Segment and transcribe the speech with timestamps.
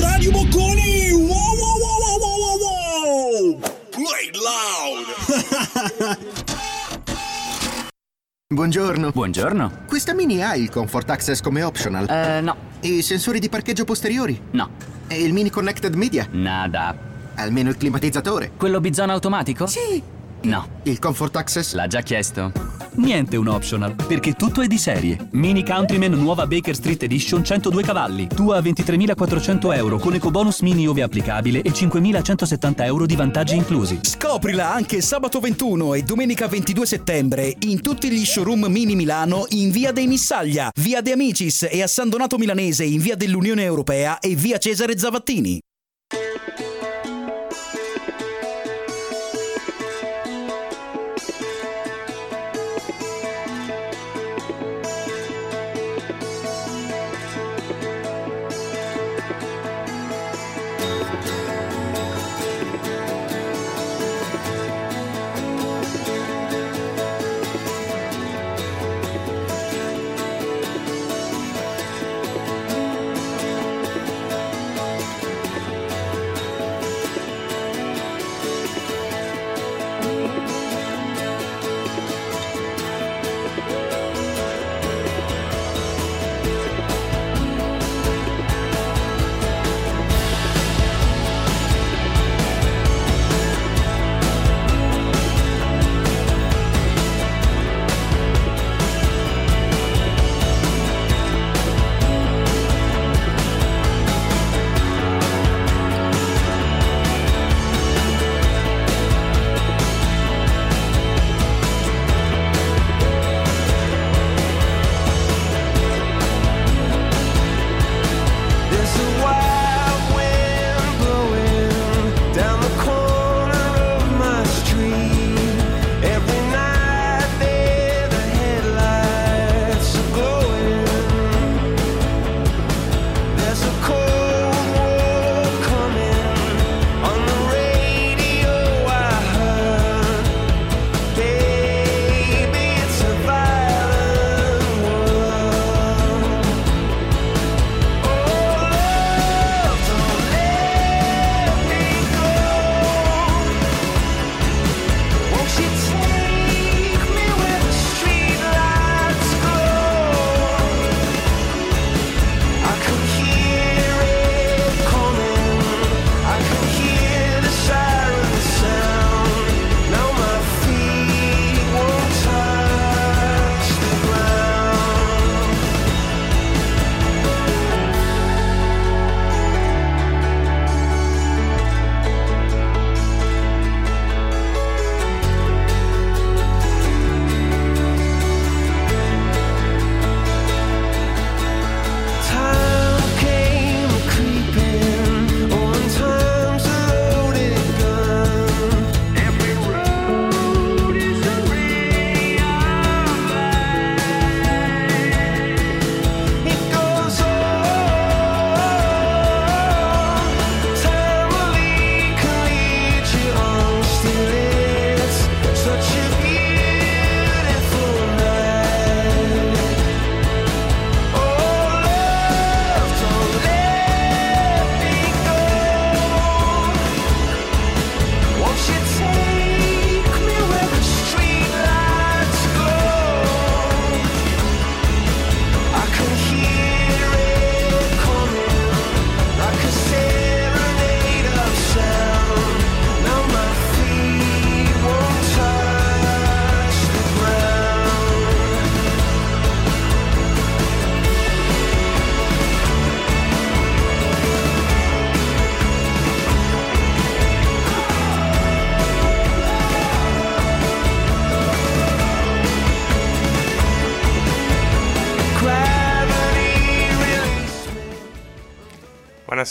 [0.00, 1.10] Radio Bocconi!
[1.10, 3.58] Wow wow wow wow wow wow!
[3.90, 5.06] Play loud!
[8.54, 9.10] Buongiorno.
[9.10, 9.78] Buongiorno.
[9.88, 12.08] Questa Mini ha il Comfort Access come optional.
[12.08, 12.54] Eh, no.
[12.78, 14.40] E i sensori di parcheggio posteriori?
[14.52, 14.70] No.
[15.08, 16.28] E il Mini Connected Media?
[16.30, 16.96] Nada.
[17.34, 18.52] Almeno il climatizzatore?
[18.56, 19.66] Quello bizona automatico?
[19.66, 20.00] Sì.
[20.42, 20.68] No.
[20.84, 21.72] Il Comfort Access?
[21.72, 22.71] L'ha già chiesto.
[22.94, 25.28] Niente un optional, perché tutto è di serie.
[25.32, 28.26] Mini Countryman nuova Baker Street Edition 102 cavalli.
[28.26, 34.00] Tua a 23.400 euro con ecobonus mini ove applicabile e 5.170 euro di vantaggi inclusi.
[34.02, 39.70] Scoprila anche sabato 21 e domenica 22 settembre in tutti gli showroom Mini Milano in
[39.70, 44.18] via dei Missaglia, via De Amicis e a San Donato Milanese in via dell'Unione Europea
[44.18, 45.60] e via Cesare Zavattini.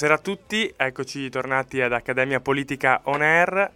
[0.01, 3.71] Buonasera a tutti, eccoci tornati ad Accademia Politica On Air.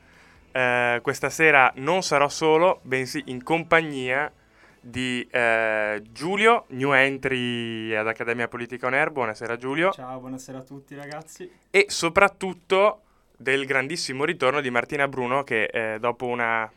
[0.51, 4.31] Eh, questa sera non sarò solo, bensì in compagnia
[4.79, 9.11] di eh, Giulio, new entry ad Accademia Politica On Air.
[9.11, 9.91] Buonasera Giulio.
[9.91, 11.47] Ciao, buonasera a tutti ragazzi.
[11.69, 13.01] E soprattutto
[13.37, 16.67] del grandissimo ritorno di Martina Bruno che eh, dopo una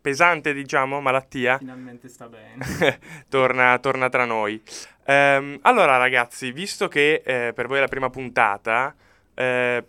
[0.00, 2.98] pesante, diciamo, malattia, Finalmente sta bene.
[3.28, 4.60] torna, torna tra noi.
[5.06, 8.94] Ehm, allora, ragazzi, visto che eh, per voi è la prima puntata,
[9.34, 9.84] eh,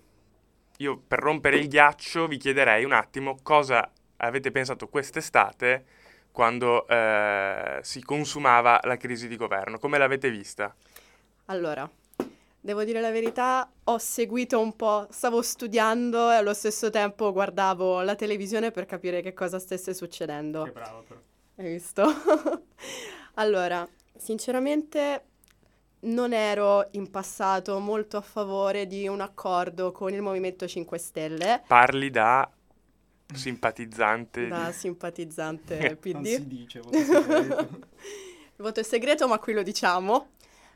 [0.78, 5.86] io per rompere il ghiaccio vi chiederei un attimo cosa avete pensato quest'estate
[6.32, 9.80] quando eh, si consumava la crisi di governo.
[9.80, 10.76] Come l'avete vista?
[11.46, 11.90] Allora,
[12.60, 18.02] devo dire la verità, ho seguito un po', stavo studiando e allo stesso tempo guardavo
[18.02, 20.64] la televisione per capire che cosa stesse succedendo.
[20.64, 21.20] che bravo però.
[21.56, 22.06] Hai visto?
[23.36, 23.88] allora,
[24.20, 25.24] sinceramente
[26.02, 31.64] non ero in passato molto a favore di un accordo con il Movimento 5 Stelle,
[31.68, 32.50] Parli da
[33.34, 34.72] simpatizzante da di...
[34.72, 36.26] simpatizzante Non PD.
[36.26, 37.70] si dice, voto segreto.
[38.60, 40.32] Il voto è segreto, ma qui lo diciamo.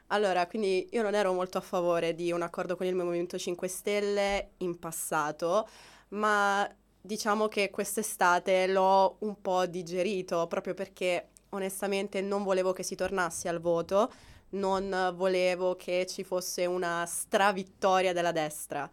[0.07, 3.67] Allora, quindi io non ero molto a favore di un accordo con il Movimento 5
[3.67, 5.67] Stelle in passato,
[6.09, 12.95] ma diciamo che quest'estate l'ho un po' digerito, proprio perché onestamente non volevo che si
[12.95, 14.12] tornasse al voto,
[14.51, 18.89] non volevo che ci fosse una stravittoria della destra.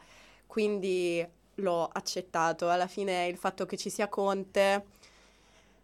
[0.46, 1.26] Quindi
[1.56, 2.68] l'ho accettato.
[2.70, 4.84] Alla fine il fatto che ci sia Conte,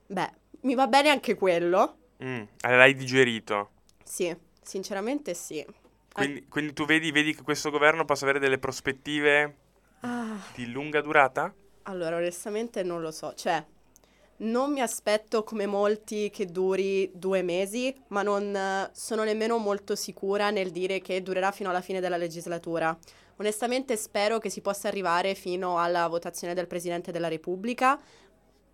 [0.07, 0.33] beh,
[0.63, 1.97] mi va bene anche quello.
[2.23, 3.71] Mm, l'hai digerito.
[4.05, 5.65] Sì, sinceramente sì.
[6.13, 9.57] Quindi, quindi tu vedi, vedi che questo governo possa avere delle prospettive
[10.03, 11.55] Ah, di lunga durata?
[11.85, 13.35] allora, onestamente non lo so.
[13.35, 13.65] Cioè,
[14.39, 19.95] non mi aspetto come molti che duri due mesi, ma non eh, sono nemmeno molto
[19.95, 22.97] sicura nel dire che durerà fino alla fine della legislatura.
[23.37, 27.99] Onestamente spero che si possa arrivare fino alla votazione del Presidente della Repubblica,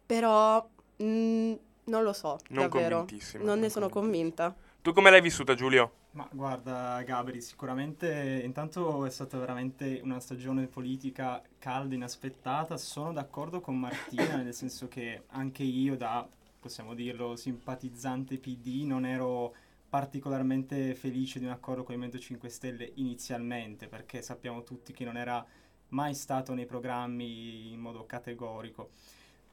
[0.07, 0.67] però
[1.03, 1.53] mm,
[1.85, 2.99] non lo so, Non davvero.
[2.99, 4.55] convintissima, Non ne non sono convinta.
[4.83, 5.93] Tu come l'hai vissuta, Giulio?
[6.13, 12.77] Ma guarda, Gabri, sicuramente intanto è stata veramente una stagione politica calda, inaspettata.
[12.77, 16.29] Sono d'accordo con Martina, nel senso che anche io, da
[16.59, 19.55] possiamo dirlo, simpatizzante PD, non ero
[19.89, 25.05] particolarmente felice di un accordo con il Movimento 5 Stelle inizialmente, perché sappiamo tutti che
[25.05, 25.47] non era
[25.91, 28.91] mai stato nei programmi in modo categorico.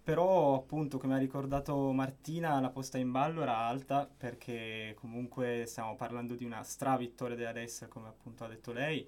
[0.07, 5.97] Però, appunto, come ha ricordato Martina, la posta in ballo era alta perché comunque stiamo
[5.97, 9.05] parlando di una stravittoria della destra, come appunto ha detto lei,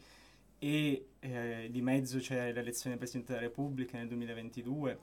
[0.58, 5.00] e eh, di mezzo c'è l'elezione del Presidente della Repubblica nel 2022,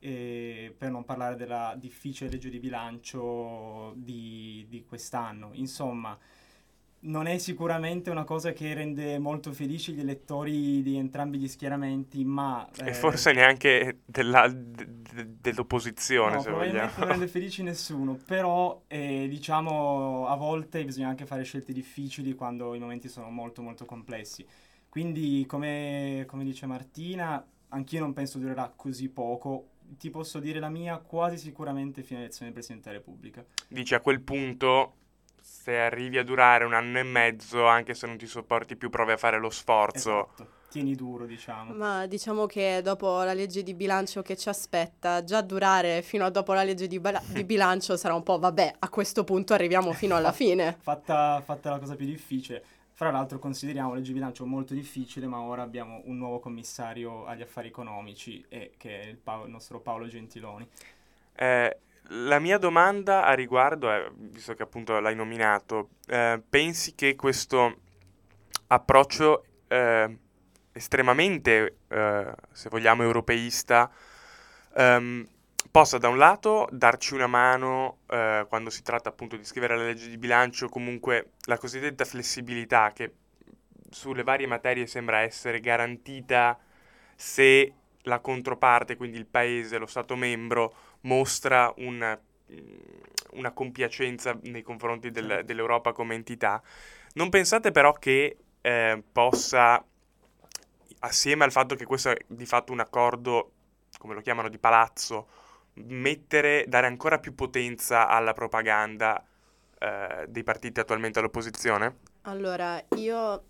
[0.00, 5.52] e per non parlare della difficile legge di bilancio di, di quest'anno.
[5.54, 6.18] Insomma,
[7.00, 12.24] non è sicuramente una cosa che rende molto felici gli elettori di entrambi gli schieramenti,
[12.24, 12.68] ma...
[12.76, 16.90] E eh, forse neanche della- de- de- dell'opposizione, No, se vogliamo.
[16.98, 22.74] non rende felici nessuno, però eh, diciamo a volte bisogna anche fare scelte difficili quando
[22.74, 24.44] i momenti sono molto molto complessi.
[24.88, 29.68] Quindi come, come dice Martina, anch'io non penso durerà così poco.
[29.98, 33.44] Ti posso dire la mia quasi sicuramente fino all'elezione del Presidente della Repubblica.
[33.68, 34.94] Dici a quel punto,
[35.48, 39.12] se arrivi a durare un anno e mezzo, anche se non ti sopporti più, provi
[39.12, 40.28] a fare lo sforzo.
[40.34, 41.72] Esatto, tieni duro diciamo.
[41.72, 46.30] Ma diciamo che dopo la legge di bilancio che ci aspetta, già durare fino a
[46.30, 49.92] dopo la legge di, bala- di bilancio sarà un po', vabbè, a questo punto arriviamo
[49.92, 50.76] fino alla fine.
[50.80, 52.62] Fatta, fatta la cosa più difficile.
[52.92, 57.42] Fra l'altro consideriamo legge di bilancio molto difficile, ma ora abbiamo un nuovo commissario agli
[57.42, 60.68] affari economici, e- che è il, Pao- il nostro Paolo Gentiloni.
[61.34, 61.76] Eh,
[62.08, 67.80] la mia domanda a riguardo è, visto che appunto l'hai nominato, eh, pensi che questo
[68.68, 70.18] approccio eh,
[70.72, 73.90] estremamente, eh, se vogliamo, europeista,
[74.74, 75.28] ehm,
[75.70, 79.84] possa da un lato darci una mano eh, quando si tratta appunto di scrivere la
[79.84, 83.12] legge di bilancio, comunque la cosiddetta flessibilità che
[83.90, 86.58] sulle varie materie sembra essere garantita
[87.14, 92.18] se la controparte, quindi il paese, lo Stato membro, mostra un-
[93.32, 95.44] una compiacenza nei confronti del- Certo.
[95.44, 96.62] dell'Europa come entità.
[97.14, 99.82] Non pensate però che eh, possa,
[101.00, 103.52] assieme al fatto che questo è di fatto un accordo,
[103.98, 105.28] come lo chiamano, di palazzo,
[105.74, 109.24] mettere, dare ancora più potenza alla propaganda
[109.78, 111.96] eh, dei partiti attualmente all'opposizione?
[112.22, 113.42] Allora, io,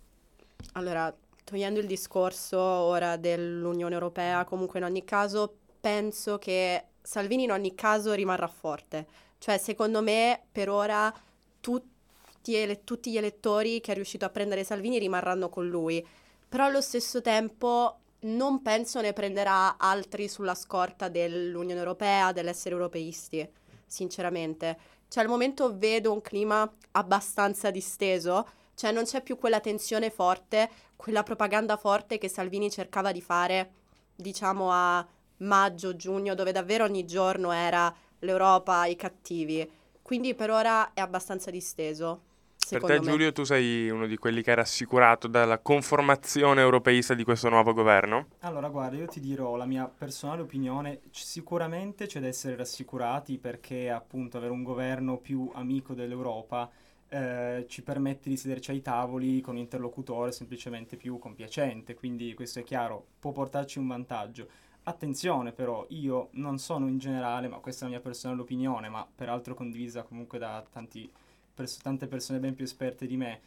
[0.73, 1.13] allora,
[1.43, 7.73] togliendo il discorso ora dell'Unione Europea, comunque in ogni caso, penso che Salvini in ogni
[7.73, 9.07] caso rimarrà forte.
[9.39, 11.11] Cioè, secondo me, per ora
[11.59, 16.05] tutti, ele- tutti gli elettori che è riuscito a prendere Salvini rimarranno con lui.
[16.47, 23.49] Però allo stesso tempo non penso ne prenderà altri sulla scorta dell'Unione Europea, dell'essere europeisti,
[23.87, 24.77] sinceramente.
[25.07, 30.69] Cioè, al momento vedo un clima abbastanza disteso, cioè non c'è più quella tensione forte,
[30.95, 33.71] quella propaganda forte che Salvini cercava di fare,
[34.15, 35.07] diciamo, a
[35.39, 39.67] maggio, giugno, dove davvero ogni giorno era l'Europa, i cattivi.
[40.01, 42.21] Quindi per ora è abbastanza disteso.
[42.69, 42.99] Per te, me.
[42.99, 47.73] Giulio, tu sei uno di quelli che è rassicurato dalla conformazione europeista di questo nuovo
[47.73, 48.27] governo?
[48.41, 50.99] Allora, guarda, io ti dirò la mia personale opinione.
[51.09, 56.69] C- sicuramente c'è da essere rassicurati perché appunto avere un governo più amico dell'Europa
[57.09, 61.95] eh, ci permette di sederci ai tavoli con un interlocutore semplicemente più compiacente.
[61.95, 64.47] Quindi questo è chiaro, può portarci un vantaggio.
[64.83, 69.07] Attenzione però, io non sono in generale, ma questa è la mia personale opinione, ma
[69.13, 71.11] peraltro condivisa comunque da tanti
[71.53, 73.41] pers- tante persone ben più esperte di me,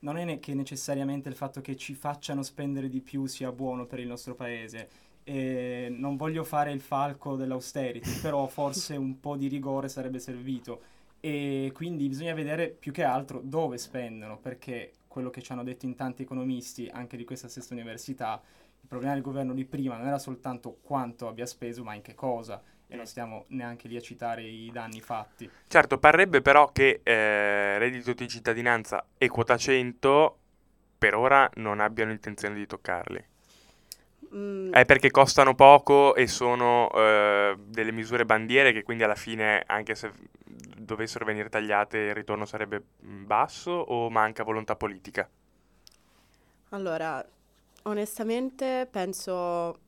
[0.00, 3.84] non è ne- che necessariamente il fatto che ci facciano spendere di più sia buono
[3.86, 4.88] per il nostro paese.
[5.22, 10.82] E non voglio fare il falco dell'austerity, però forse un po' di rigore sarebbe servito.
[11.20, 15.84] E quindi bisogna vedere più che altro dove spendono, perché quello che ci hanno detto
[15.84, 18.40] in tanti economisti, anche di questa stessa università,
[18.90, 22.60] problema del governo di prima non era soltanto quanto abbia speso, ma in che cosa.
[22.88, 25.48] E non stiamo neanche lì a citare i danni fatti.
[25.68, 30.38] Certo, parrebbe però che eh, reddito di cittadinanza e quota 100
[30.98, 33.24] per ora non abbiano intenzione di toccarli.
[34.34, 39.62] Mm, È perché costano poco e sono eh, delle misure bandiere che quindi alla fine,
[39.66, 40.10] anche se
[40.78, 45.28] dovessero venire tagliate, il ritorno sarebbe mm, basso o manca volontà politica?
[46.70, 47.24] Allora,
[47.82, 49.78] onestamente penso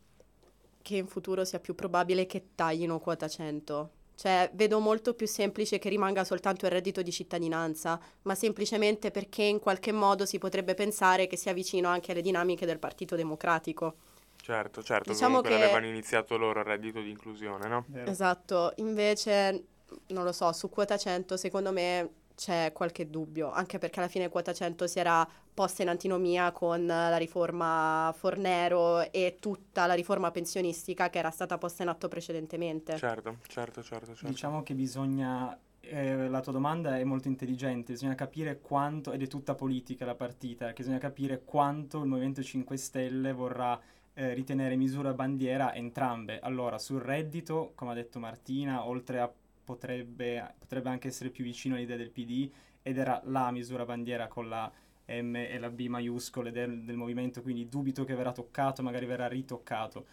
[0.83, 3.91] che in futuro sia più probabile che taglino quota 100.
[4.15, 9.43] Cioè, vedo molto più semplice che rimanga soltanto il reddito di cittadinanza, ma semplicemente perché
[9.43, 13.97] in qualche modo si potrebbe pensare che sia vicino anche alle dinamiche del Partito Democratico.
[14.41, 17.85] Certo, certo, Diciamo comunque che- l'avevano iniziato loro il reddito di inclusione, no?
[17.89, 18.11] Vero?
[18.11, 19.65] Esatto, invece,
[20.09, 22.11] non lo so, su quota 100 secondo me
[22.43, 26.85] c'è qualche dubbio, anche perché alla fine quota 100 si era posta in antinomia con
[26.85, 32.97] la riforma Fornero e tutta la riforma pensionistica che era stata posta in atto precedentemente.
[32.97, 34.27] Certo, certo, certo, certo.
[34.27, 39.29] Diciamo che bisogna, eh, la tua domanda è molto intelligente, bisogna capire quanto, ed è
[39.29, 43.81] tutta politica la partita, che bisogna capire quanto il Movimento 5 Stelle vorrà
[44.15, 46.41] eh, ritenere misura bandiera entrambe.
[46.41, 49.33] Allora, sul reddito, come ha detto Martina, oltre a
[49.65, 52.51] potrebbe, potrebbe anche essere più vicino all'idea del PD,
[52.83, 54.71] ed era la misura bandiera con la
[55.07, 59.27] M e la B maiuscole del, del movimento, quindi dubito che verrà toccato, magari verrà
[59.29, 60.07] ritoccato.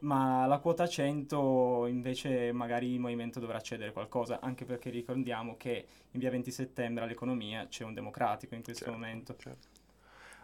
[0.00, 5.86] Ma la quota 100 invece magari il movimento dovrà cedere qualcosa, anche perché ricordiamo che
[6.10, 9.36] in via 20 settembre all'economia c'è un democratico in questo Certo, momento.
[9.36, 9.68] certo.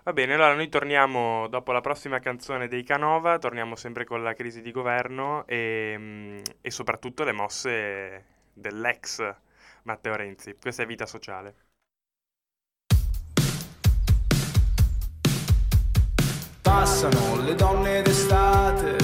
[0.02, 4.32] Va bene, allora noi torniamo dopo la prossima canzone dei Canova, torniamo sempre con la
[4.34, 8.24] crisi di governo e, mm, e soprattutto le mosse
[8.60, 9.34] dell'ex
[9.84, 10.56] Matteo Renzi.
[10.60, 11.54] Questa è Vita Sociale.
[16.62, 18.96] Passano le donne d'estate,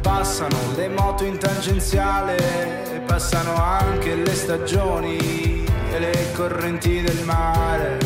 [0.00, 8.03] passano le moto in tangenziale, passano anche le stagioni e le correnti del mare.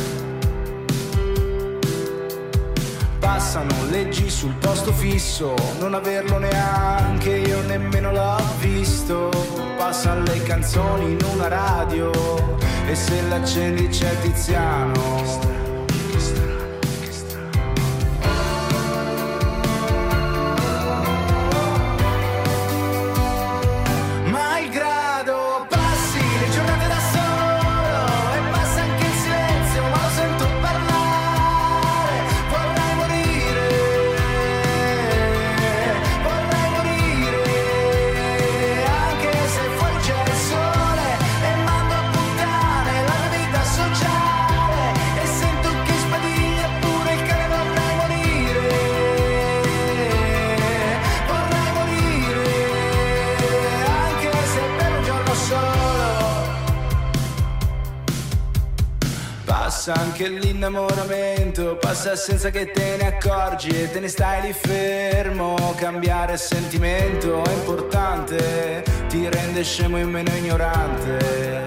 [3.38, 9.30] Passano leggi sul posto fisso, non averlo neanche io nemmeno l'ho visto.
[9.76, 12.10] Passano le canzoni in una radio
[12.88, 15.47] e se l'accendi c'è Tiziano.
[59.88, 65.56] Passa anche l'innamoramento, passa senza che te ne accorgi e te ne stai lì fermo.
[65.76, 71.64] Cambiare sentimento è importante, ti rende scemo e meno ignorante.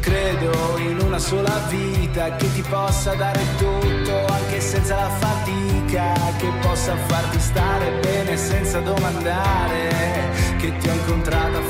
[0.00, 6.50] Credo in una sola vita che ti possa dare tutto, anche senza la fatica, che
[6.60, 10.16] possa farti stare bene senza domandare
[10.58, 11.62] che ti ho incontrato a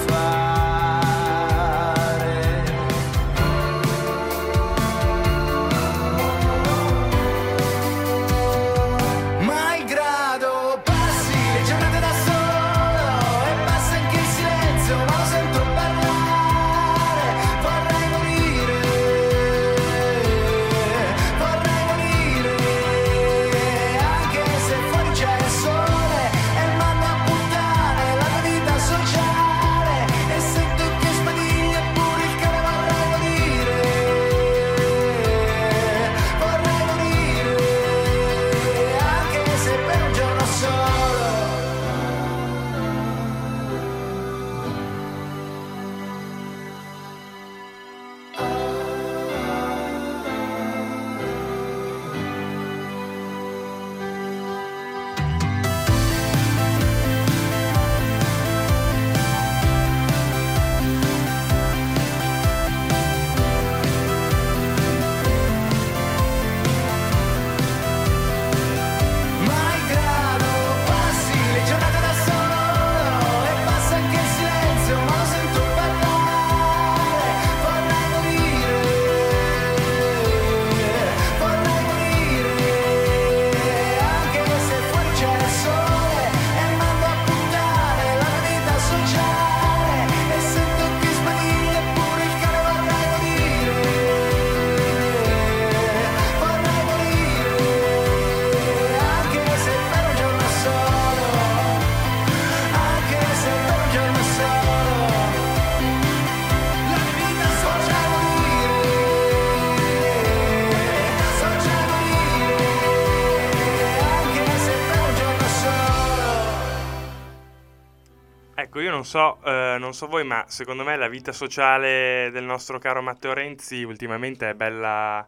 [118.96, 123.02] non so, eh, non so voi, ma secondo me la vita sociale del nostro caro
[123.02, 125.26] Matteo Renzi ultimamente è bella,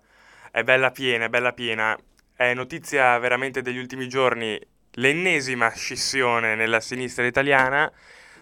[0.50, 1.96] è bella piena, è bella piena.
[2.34, 4.58] È notizia veramente degli ultimi giorni
[4.92, 7.92] l'ennesima scissione nella sinistra italiana.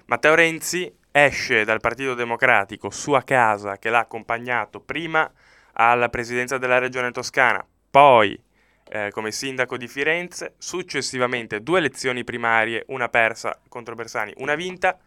[0.06, 5.28] Matteo Renzi esce dal Partito Democratico, sua casa, che l'ha accompagnato prima
[5.73, 8.40] alla presidenza della regione toscana, poi
[8.88, 14.99] eh, come sindaco di Firenze, successivamente due elezioni primarie, una persa contro Bersani, una vinta,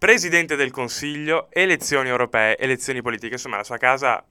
[0.00, 4.24] presidente del Consiglio, elezioni europee, elezioni politiche, insomma la sua casa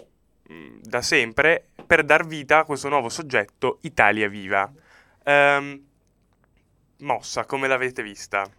[0.48, 4.68] mh, da sempre per dar vita a questo nuovo soggetto Italia Viva.
[5.24, 5.86] Ehm,
[6.98, 8.50] mossa, come l'avete vista?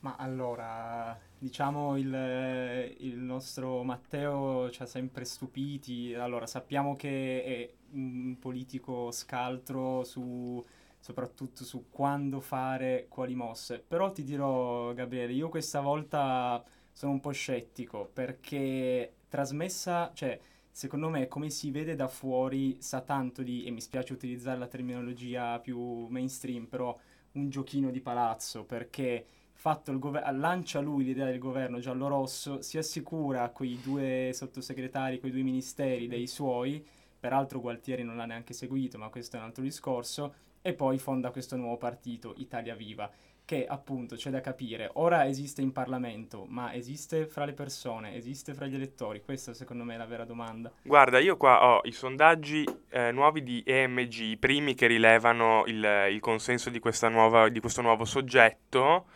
[0.00, 6.14] Ma allora, diciamo il, il nostro Matteo ci ha sempre stupiti.
[6.14, 10.64] Allora, sappiamo che è un politico scaltro su
[11.00, 13.82] soprattutto su quando fare quali mosse.
[13.86, 20.38] Però ti dirò, Gabriele, io questa volta sono un po' scettico perché trasmessa, cioè,
[20.70, 24.66] secondo me, come si vede da fuori, sa tanto di, e mi spiace utilizzare la
[24.66, 26.96] terminologia più mainstream, però
[27.32, 32.78] un giochino di palazzo perché fatto il governo, lancia lui l'idea del governo giallo-rosso, si
[32.78, 36.84] assicura quei due sottosegretari, quei due ministeri dei suoi,
[37.18, 41.30] peraltro Gualtieri non l'ha neanche seguito, ma questo è un altro discorso, e poi fonda
[41.30, 43.10] questo nuovo partito, Italia Viva,
[43.50, 48.54] che appunto c'è da capire, ora esiste in Parlamento, ma esiste fra le persone, esiste
[48.54, 49.22] fra gli elettori?
[49.22, 50.70] Questa secondo me è la vera domanda.
[50.82, 56.08] Guarda, io qua ho i sondaggi eh, nuovi di EMG, i primi che rilevano il,
[56.12, 59.06] il consenso di, nuova, di, questo nuovo soggetto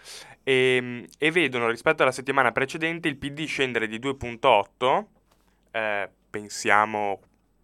[0.42, 5.04] e, e, vedono rispetto alla settimana precedente il PD scendere di 2.8,
[5.70, 7.20] eh, pensiamo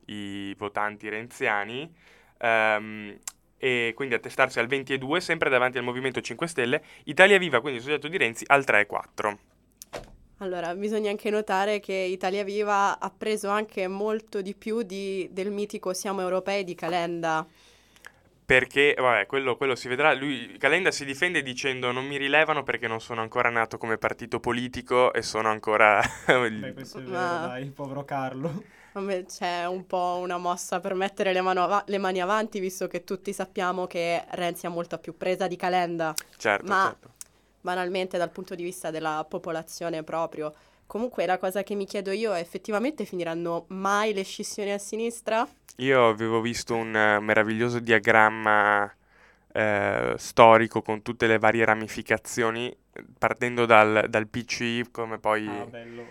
[0.07, 1.93] i votanti renziani,
[2.39, 3.19] ehm,
[3.61, 7.85] e quindi attestarsi al 22, sempre davanti al Movimento 5 Stelle, Italia Viva, quindi il
[7.85, 9.37] soggetto di Renzi, al 3,4.
[10.39, 15.51] Allora, bisogna anche notare che Italia Viva ha preso anche molto di più di, del
[15.51, 17.47] mitico Siamo Europei di Calenda.
[18.47, 20.15] Perché, vabbè, quello, quello, si vedrà.
[20.15, 24.41] Lui, Calenda si difende dicendo non mi rilevano perché non sono ancora nato come partito
[24.41, 26.01] politico e sono ancora...
[26.27, 27.47] Beh, questo è vero, Ma...
[27.47, 28.65] dai, povero Carlo.
[28.93, 33.33] C'è un po' una mossa per mettere le, av- le, mani avanti, visto che tutti
[33.33, 36.13] sappiamo che Renzi ha molta più presa di Calenda.
[36.37, 37.11] Certo, ma certo.
[37.61, 40.53] banalmente dal punto di vista della popolazione proprio.
[40.87, 45.47] Comunque la cosa che mi chiedo io è effettivamente finiranno mai le scissioni a sinistra?
[45.77, 52.77] Io avevo visto un uh, meraviglioso diagramma uh, storico con tutte le varie ramificazioni
[53.19, 56.07] partendo dal, dal PC come poi, ah, bello,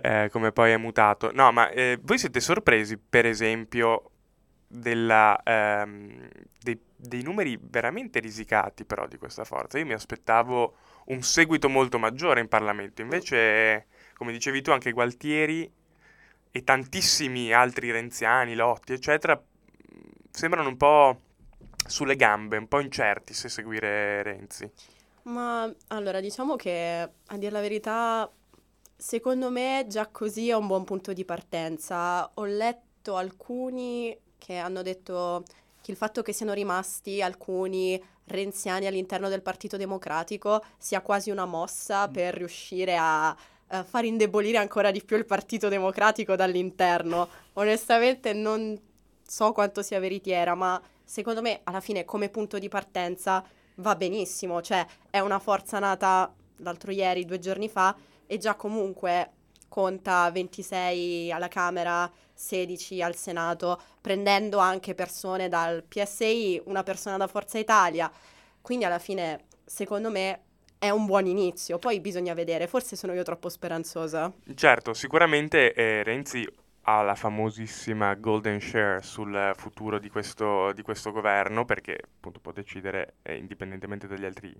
[0.00, 0.24] è.
[0.24, 1.30] Eh, come poi è mutato.
[1.32, 4.10] No, ma eh, voi siete sorpresi, per esempio,
[4.66, 6.28] della, ehm,
[6.60, 9.78] dei, dei, numeri veramente risicati però di questa forza.
[9.78, 10.76] Io mi aspettavo
[11.06, 15.70] un seguito molto maggiore in Parlamento, invece, come dicevi tu, anche Gualtieri
[16.50, 19.40] e tantissimi altri renziani, Lotti, eccetera,
[20.30, 21.20] sembrano un po'
[21.86, 24.70] sulle gambe, un po' incerti se seguire Renzi.
[25.28, 28.30] Ma allora, diciamo che a dire la verità,
[28.96, 32.30] secondo me già così è un buon punto di partenza.
[32.34, 35.44] Ho letto alcuni che hanno detto
[35.82, 41.46] che il fatto che siano rimasti alcuni renziani all'interno del Partito Democratico sia quasi una
[41.46, 42.12] mossa mm.
[42.12, 43.30] per riuscire a
[43.68, 47.28] uh, far indebolire ancora di più il Partito Democratico dall'interno.
[47.54, 48.80] Onestamente non
[49.22, 53.44] so quanto sia veritiera, ma secondo me alla fine come punto di partenza
[53.78, 57.94] va benissimo, cioè è una forza nata l'altro ieri, due giorni fa,
[58.26, 59.30] e già comunque
[59.68, 67.26] conta 26 alla Camera, 16 al Senato, prendendo anche persone dal PSI, una persona da
[67.26, 68.10] Forza Italia.
[68.60, 70.42] Quindi alla fine, secondo me,
[70.78, 71.78] è un buon inizio.
[71.78, 74.32] Poi bisogna vedere, forse sono io troppo speranzosa.
[74.54, 76.46] Certo, sicuramente eh, Renzi
[76.88, 82.50] ha la famosissima golden share sul futuro di questo, di questo governo, perché appunto può
[82.50, 84.56] decidere, eh, indipendentemente dagli altri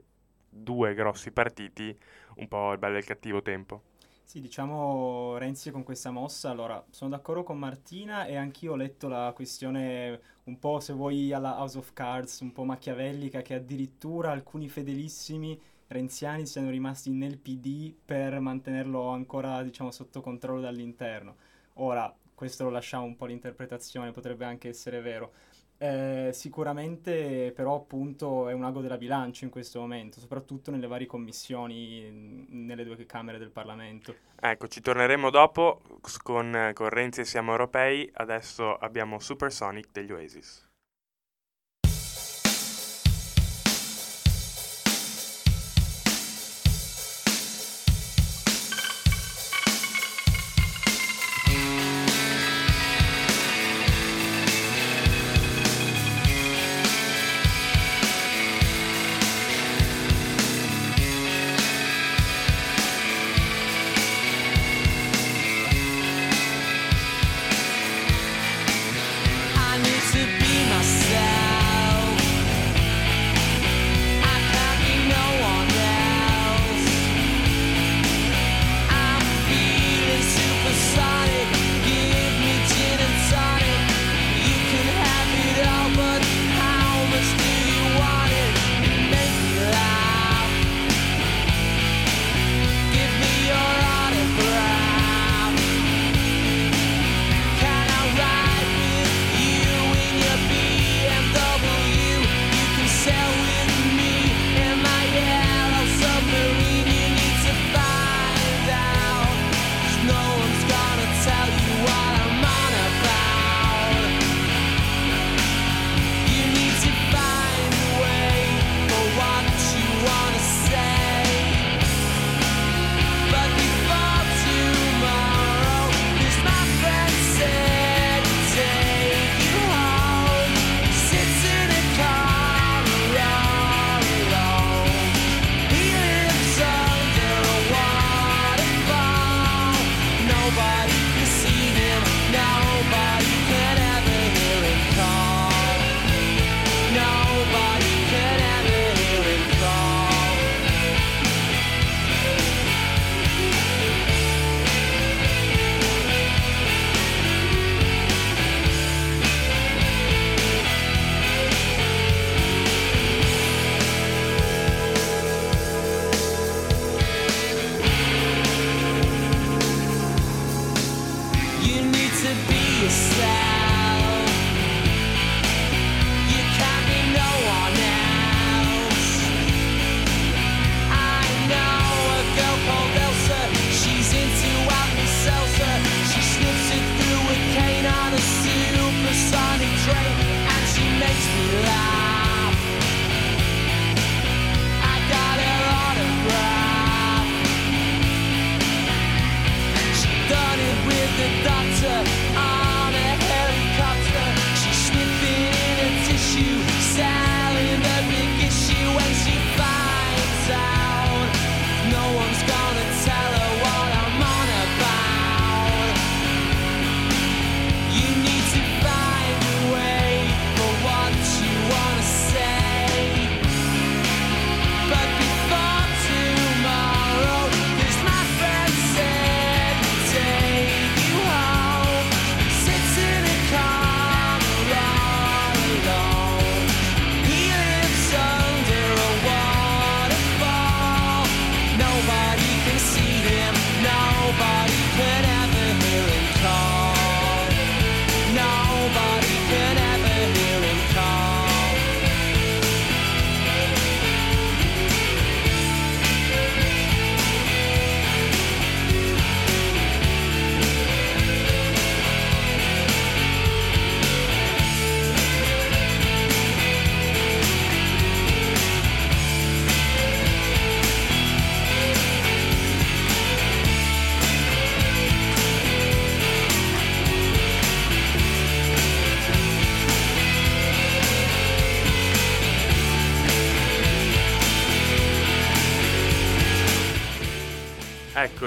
[0.46, 1.96] due grossi partiti,
[2.36, 3.82] un po' il bello e il cattivo tempo.
[4.22, 9.08] Sì, diciamo Renzi con questa mossa, allora sono d'accordo con Martina e anch'io ho letto
[9.08, 14.30] la questione un po' se vuoi alla House of Cards, un po' machiavellica, che addirittura
[14.32, 21.36] alcuni fedelissimi renziani siano rimasti nel PD per mantenerlo ancora diciamo sotto controllo dall'interno.
[21.80, 25.32] Ora, questo lo lasciamo un po' all'interpretazione, potrebbe anche essere vero.
[25.80, 31.06] Eh, sicuramente però appunto è un ago della bilancia in questo momento, soprattutto nelle varie
[31.06, 34.14] commissioni, nelle due Camere del Parlamento.
[34.40, 35.82] Ecco, ci torneremo dopo
[36.22, 40.67] con, con Renzi e Siamo Europei, adesso abbiamo Supersonic degli Oasis.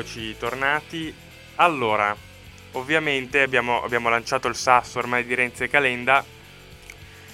[0.01, 1.13] Eccoci, tornati.
[1.57, 2.17] Allora,
[2.71, 6.25] ovviamente abbiamo, abbiamo lanciato il sasso ormai di Renzi e Calenda.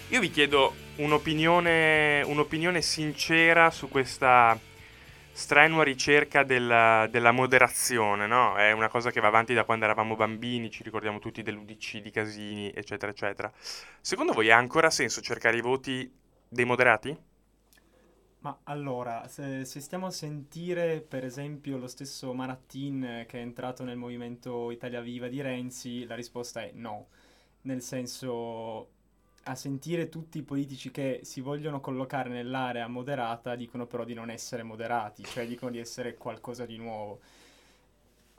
[0.10, 4.60] Io vi chiedo un'opinione, un'opinione sincera su questa
[5.32, 8.58] strenua ricerca della, della moderazione, no?
[8.58, 12.12] È una cosa che va avanti da quando eravamo bambini, ci ricordiamo tutti dell'UDC di
[12.12, 13.49] Casini, eccetera, eccetera.
[14.01, 16.13] Secondo voi ha ancora senso cercare i voti
[16.49, 17.17] dei moderati?
[18.39, 23.41] Ma allora, se, se stiamo a sentire per esempio lo stesso Marattin eh, che è
[23.41, 27.08] entrato nel movimento Italia Viva di Renzi, la risposta è no.
[27.63, 28.89] Nel senso,
[29.43, 34.30] a sentire tutti i politici che si vogliono collocare nell'area moderata dicono però di non
[34.30, 37.19] essere moderati, cioè dicono di essere qualcosa di nuovo.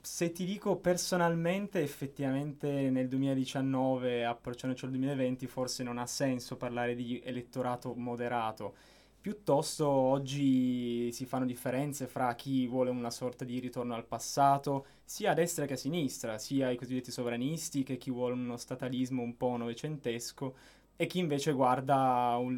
[0.01, 6.95] Se ti dico personalmente, effettivamente nel 2019, approcciandoci al 2020, forse non ha senso parlare
[6.95, 8.75] di elettorato moderato.
[9.21, 15.31] Piuttosto oggi si fanno differenze fra chi vuole una sorta di ritorno al passato, sia
[15.31, 19.35] a destra che a sinistra, sia i cosiddetti sovranisti che chi vuole uno statalismo un
[19.35, 20.55] po' novecentesco
[20.95, 22.53] e chi invece guarda un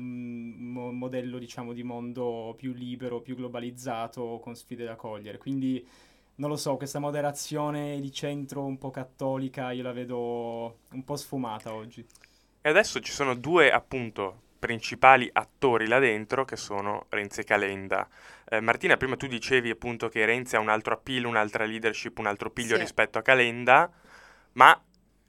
[0.57, 5.39] mo- modello, diciamo, di mondo più libero, più globalizzato, con sfide da cogliere.
[5.39, 5.83] Quindi,
[6.35, 11.15] non lo so, questa moderazione di centro un po' cattolica io la vedo un po'
[11.15, 12.05] sfumata oggi.
[12.61, 18.07] E adesso ci sono due, appunto, principali attori là dentro che sono Renzi e Calenda.
[18.47, 22.27] Eh, Martina, prima tu dicevi appunto che Renzi ha un altro appeal, un'altra leadership, un
[22.27, 22.81] altro piglio Sì.
[22.81, 23.91] rispetto a Calenda,
[24.53, 24.79] ma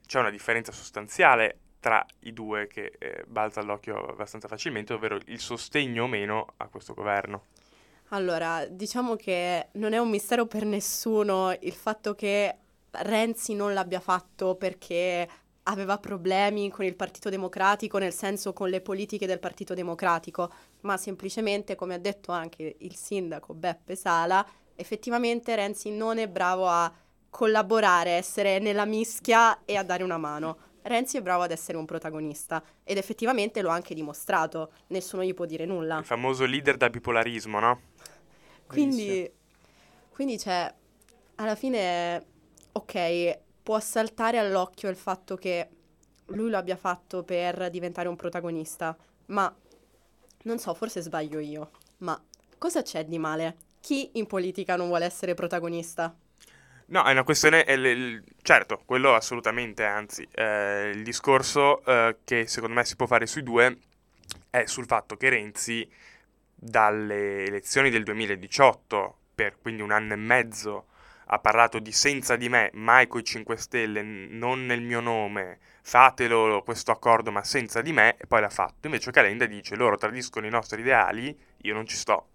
[0.07, 5.41] c'è una differenza sostanziale tra i due che eh, balza all'occhio abbastanza facilmente, ovvero il
[5.41, 7.47] sostegno o meno a questo governo.
[8.09, 12.55] Allora, diciamo che non è un mistero per nessuno il fatto che
[12.91, 15.27] Renzi non l'abbia fatto perché
[15.65, 20.97] aveva problemi con il Partito Democratico, nel senso con le politiche del Partito Democratico, ma
[20.97, 24.45] semplicemente, come ha detto anche il sindaco Beppe Sala,
[24.75, 26.93] effettivamente Renzi non è bravo a
[27.31, 30.71] collaborare, essere nella mischia e a dare una mano.
[30.83, 35.33] Renzi è bravo ad essere un protagonista ed effettivamente lo ha anche dimostrato, nessuno gli
[35.33, 35.99] può dire nulla.
[35.99, 37.81] Il famoso leader da bipolarismo, no?
[38.67, 39.31] Quindi,
[40.11, 40.75] quindi c'è,
[41.37, 42.25] alla fine,
[42.73, 45.69] ok, può saltare all'occhio il fatto che
[46.27, 48.97] lui lo abbia fatto per diventare un protagonista,
[49.27, 49.55] ma
[50.45, 52.21] non so, forse sbaglio io, ma
[52.59, 53.57] cosa c'è di male?
[53.81, 56.15] Chi in politica non vuole essere protagonista?
[56.87, 62.47] No, è una questione, è l- certo, quello assolutamente, anzi, eh, il discorso eh, che
[62.47, 63.79] secondo me si può fare sui due
[64.51, 65.89] è sul fatto che Renzi
[66.55, 70.87] dalle elezioni del 2018, per quindi un anno e mezzo,
[71.33, 76.63] ha parlato di senza di me, mai coi 5 Stelle, non nel mio nome, fatelo
[76.63, 78.87] questo accordo ma senza di me, e poi l'ha fatto.
[78.87, 82.27] Invece Calenda dice loro tradiscono i nostri ideali, io non ci sto.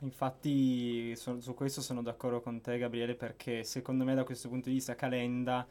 [0.00, 4.68] Infatti so- su questo sono d'accordo con te Gabriele perché secondo me da questo punto
[4.68, 5.64] di vista Calenda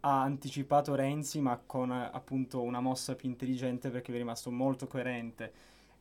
[0.00, 5.52] ha anticipato Renzi ma con appunto una mossa più intelligente perché è rimasto molto coerente.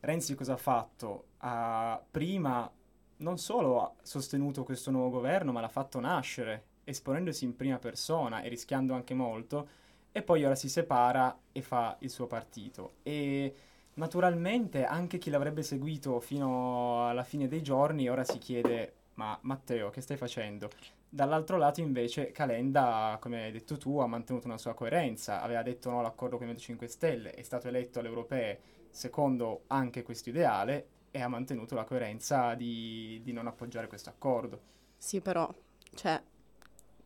[0.01, 1.29] Renzi cosa ha fatto?
[1.37, 2.71] Ha prima
[3.17, 8.41] non solo ha sostenuto questo nuovo governo ma l'ha fatto nascere esponendosi in prima persona
[8.41, 9.67] e rischiando anche molto
[10.11, 12.93] e poi ora si separa e fa il suo partito.
[13.03, 13.53] E
[13.95, 19.89] naturalmente anche chi l'avrebbe seguito fino alla fine dei giorni ora si chiede: Ma Matteo,
[19.89, 20.69] che stai facendo?
[21.09, 25.41] Dall'altro lato, invece, Calenda, come hai detto tu, ha mantenuto una sua coerenza.
[25.41, 30.03] Aveva detto no all'accordo con i 5 Stelle, è stato eletto alle europee secondo anche
[30.03, 34.59] questo ideale e ha mantenuto la coerenza di, di non appoggiare questo accordo.
[34.97, 35.49] Sì, però,
[35.93, 36.21] cioè,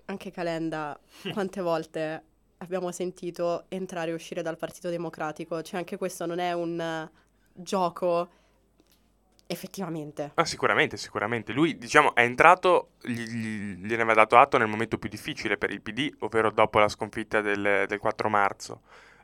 [0.06, 1.00] anche Calenda,
[1.32, 2.24] quante volte
[2.58, 5.62] abbiamo sentito entrare e uscire dal Partito Democratico?
[5.62, 7.08] Cioè, anche questo non è un
[7.54, 8.30] gioco
[9.46, 10.32] effettivamente.
[10.34, 11.54] Ah, sicuramente, sicuramente.
[11.54, 15.70] Lui, diciamo, è entrato, gli, gli- gliene aveva dato atto nel momento più difficile per
[15.70, 18.82] il PD, ovvero dopo la sconfitta del, del 4 marzo.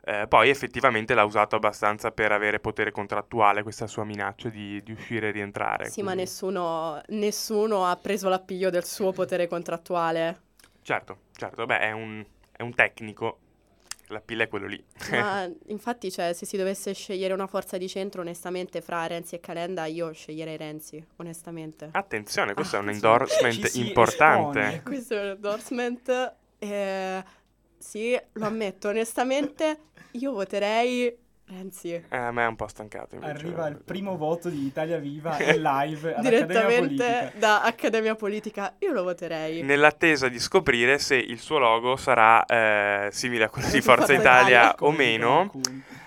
[0.08, 4.92] Eh, poi effettivamente l'ha usato abbastanza per avere potere contrattuale, questa sua minaccia di, di
[4.92, 5.86] uscire e rientrare.
[5.90, 10.42] Sì, ma quindi- nessuno, nessuno ha preso l'appiglio del suo potere contrattuale.
[10.82, 13.38] Certo, certo, beh, è un, è un tecnico,
[14.06, 14.80] la pilla è quello lì.
[15.10, 19.40] Ma infatti, cioè, se si dovesse scegliere una forza di centro, onestamente, fra Renzi e
[19.40, 21.88] Calenda, io sceglierei Renzi, onestamente.
[21.90, 24.60] Attenzione, questo è un endorsement importante.
[24.60, 24.82] espone.
[24.84, 26.34] Questo è un endorsement.
[26.58, 27.24] eh,
[27.78, 29.78] sì, lo ammetto, onestamente,
[30.12, 31.16] io voterei
[31.48, 31.92] Renzi.
[31.92, 33.32] Eh, a me è un po' stancato invece.
[33.32, 39.04] Arriva il primo voto di Italia Viva in live Direttamente da Accademia Politica, io lo
[39.04, 39.62] voterei.
[39.62, 44.72] Nell'attesa di scoprire se il suo logo sarà eh, simile a quello di Forza Italia
[44.72, 45.52] o come meno.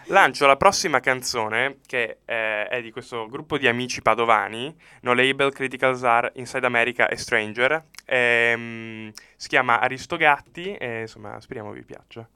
[0.08, 5.54] lancio la prossima canzone che eh, è di questo gruppo di amici padovani, No Label,
[5.54, 7.86] Critical Czar, Inside America e Stranger.
[8.06, 12.28] Ehm, si chiama Aristogatti e insomma speriamo vi piaccia.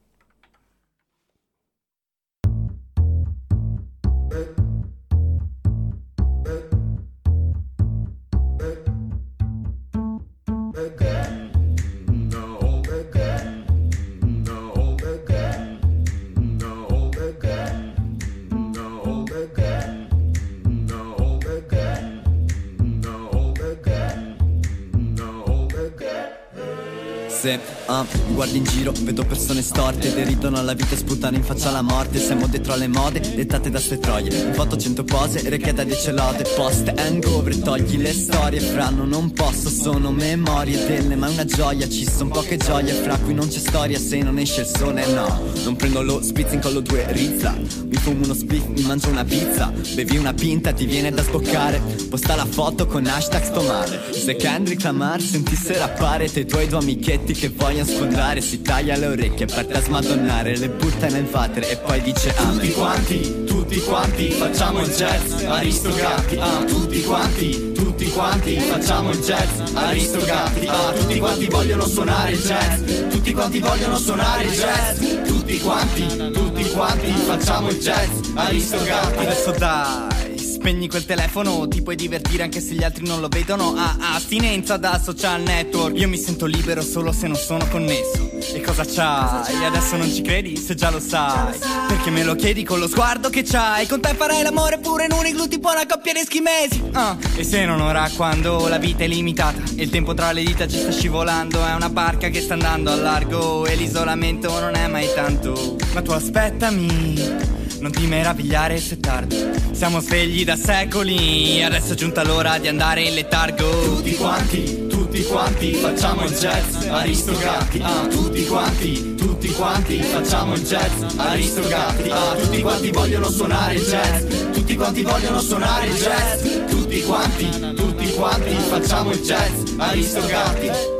[27.44, 31.70] Se ah, guardo in giro, vedo persone storte Deridono alla vita e sputano in faccia
[31.70, 36.12] la morte Siamo dentro alle mode, dettate da ste troie foto 100 pose, richieda 10
[36.12, 41.44] lode Post hangover, togli le storie Franno non posso, sono memorie delle Ma è una
[41.44, 45.04] gioia, ci son poche gioie Fra cui non c'è storia se non esce il sole
[45.12, 49.24] No, non prendo lo spizz in collo due rizza fumo uno spiff, mi mangio una
[49.24, 49.72] pizza.
[49.94, 51.80] Bevi una pinta, ti viene da sboccare.
[52.10, 56.68] Posta la foto con hashtag sto male Se Kendrick Lamar sentisse rappare Te i tuoi
[56.68, 61.26] due amichetti che vogliono sfondare Si taglia le orecchie, parte a smadonnare Le butta nel
[61.28, 62.58] water e poi dice amen.
[62.58, 69.18] Tutti quanti, tutti quanti facciamo il jazz Aristogatti, ah, tutti quanti, tutti quanti facciamo il
[69.18, 74.98] jazz Aristogatti, ah, tutti quanti vogliono suonare il jazz Tutti quanti vogliono suonare il jazz
[75.26, 80.23] Tutti quanti, tutti quanti facciamo il jazz Aristogatti Adesso dai,
[80.64, 83.74] spegni quel telefono Ti puoi divertire anche se gli altri non lo vedono.
[83.76, 85.98] Ah, astinenza da social network.
[85.98, 88.30] Io mi sento libero solo se non sono connesso.
[88.54, 89.62] E cosa c'hai?
[89.62, 90.56] Adesso non ci credi?
[90.56, 91.58] Se già lo sai.
[91.86, 93.86] Perché me lo chiedi con lo sguardo che c'hai.
[93.86, 97.44] Con te farei l'amore pure in un igloo tipo una coppia di schimesi Ah, e
[97.44, 100.78] se non ora quando la vita è limitata E il tempo tra le dita ci
[100.78, 105.08] sta scivolando È una barca che sta andando a largo E l'isolamento non è mai
[105.14, 105.76] tanto.
[105.92, 109.36] Ma tu aspettami non ti meravigliare se tardi.
[109.72, 113.68] Siamo svegli da secoli Adesso è giunta l'ora di andare in letargo.
[113.68, 116.86] Tutti quanti, tutti quanti facciamo il jazz.
[116.86, 121.18] Aristogatti, ah, tutti quanti, tutti quanti facciamo il jazz.
[121.18, 124.24] Aristogatti, ah, tutti quanti vogliono suonare il jazz.
[124.52, 126.42] Tutti quanti vogliono suonare il jazz.
[126.66, 129.72] Tutti quanti, tutti quanti facciamo il jazz.
[129.76, 130.93] Aristogatti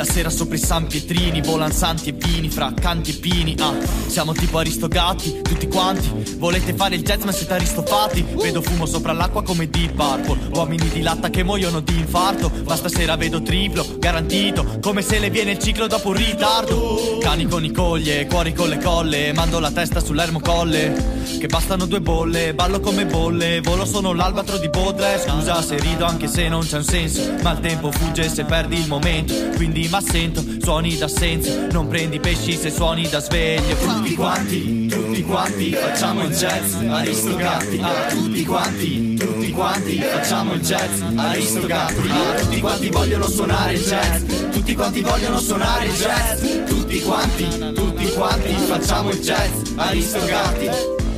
[0.00, 3.74] La sera sopra i San Pietrini Volan santi e vini fra canti e pini ah,
[4.06, 6.10] Siamo tipo aristogatti, tutti quanti.
[6.38, 8.24] Volete fare il jazz ma siete aristofati.
[8.40, 12.50] Vedo fumo sopra l'acqua come Deep Purple Uomini di latta che muoiono di infarto.
[12.64, 14.78] Ma stasera vedo triplo, garantito.
[14.80, 17.18] Come se le viene il ciclo dopo un ritardo.
[17.20, 19.34] Cani con i coglie, cuori con le colle.
[19.34, 23.60] Mando la testa sull'ermocolle Che bastano due bolle, ballo come bolle.
[23.60, 25.20] Volo sono l'albatro di Baudelaire.
[25.28, 27.34] Scusa se rido anche se non c'è un senso.
[27.42, 29.34] Ma il tempo fugge se perdi il momento.
[29.56, 31.66] Quindi m'assento, suoni d'assenza.
[31.72, 33.76] Non prendi pesci se suoni da sveglio.
[33.76, 36.74] Tutti quanti, tutti quanti facciamo il jazz.
[36.74, 41.00] Aristogatti, ah, tutti quanti, tutti quanti facciamo il jazz.
[41.16, 44.22] Aristogatti, ah, tutti quanti vogliono suonare il jazz.
[44.50, 46.40] Tutti quanti vogliono suonare il jazz.
[46.66, 49.72] Tutti quanti, tutti quanti facciamo il jazz.
[49.76, 51.08] Aristogatti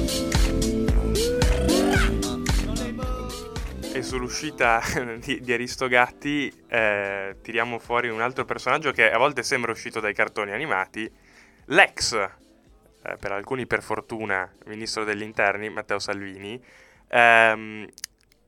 [4.03, 4.83] Sull'uscita
[5.25, 10.13] di, di Aristogatti eh, tiriamo fuori un altro personaggio che a volte sembra uscito dai
[10.13, 11.11] cartoni animati,
[11.67, 16.63] l'ex, eh, per alcuni per fortuna, ministro degli interni, Matteo Salvini.
[17.09, 17.89] Ehm,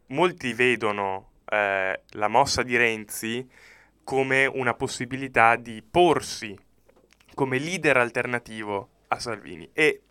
[0.09, 3.49] molti vedono eh, la mossa di Renzi
[4.03, 6.59] come una possibilità di porsi
[7.35, 10.03] come leader alternativo a Salvini e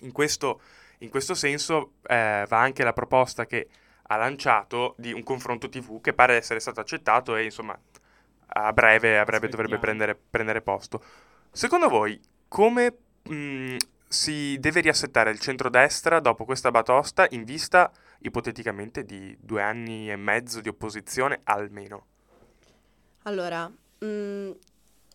[0.00, 0.60] in questo,
[0.98, 3.68] in questo senso eh, va anche la proposta che
[4.10, 7.78] ha lanciato di un confronto TV che pare essere stato accettato e insomma
[8.50, 11.02] a breve, a breve dovrebbe prendere, prendere posto.
[11.50, 13.76] Secondo voi come mh,
[14.08, 20.16] si deve riassettare il centrodestra dopo questa batosta in vista ipoteticamente di due anni e
[20.16, 22.06] mezzo di opposizione almeno?
[23.24, 24.50] Allora, mh,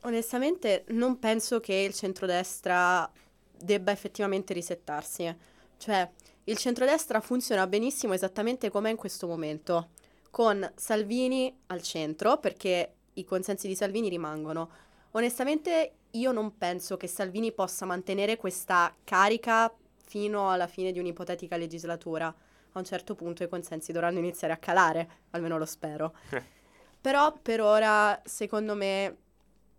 [0.02, 3.10] onestamente non penso che il centrodestra
[3.58, 5.36] debba effettivamente risettarsi.
[5.78, 6.10] Cioè,
[6.46, 9.90] il centrodestra funziona benissimo esattamente come in questo momento,
[10.30, 14.70] con Salvini al centro, perché i consensi di Salvini rimangono.
[15.12, 19.74] Onestamente io non penso che Salvini possa mantenere questa carica
[20.06, 22.28] fino alla fine di un'ipotetica legislatura.
[22.28, 26.14] A un certo punto i consensi dovranno iniziare a calare, almeno lo spero.
[27.00, 29.18] Però per ora, secondo me,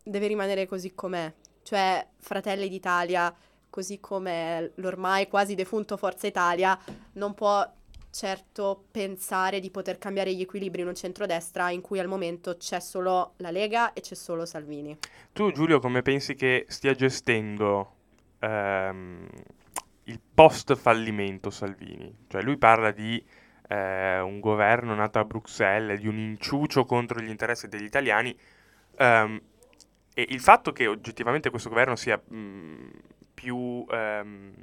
[0.02, 1.32] deve rimanere così com'è.
[1.62, 3.34] Cioè, Fratelli d'Italia,
[3.74, 6.78] così come l'ormai quasi defunto Forza Italia,
[7.14, 7.68] non può
[8.08, 12.78] certo pensare di poter cambiare gli equilibri in un centrodestra in cui al momento c'è
[12.78, 14.96] solo la Lega e c'è solo Salvini.
[15.32, 17.96] Tu Giulio come pensi che stia gestendo
[18.38, 19.26] ehm,
[20.04, 22.14] il post fallimento Salvini.
[22.28, 23.20] Cioè lui parla di
[23.66, 28.38] eh, un governo nato a Bruxelles, di un inciucio contro gli interessi degli italiani.
[28.98, 29.40] ehm,
[30.16, 32.90] e il fatto che oggettivamente questo governo sia mh,
[33.34, 34.54] più ehm,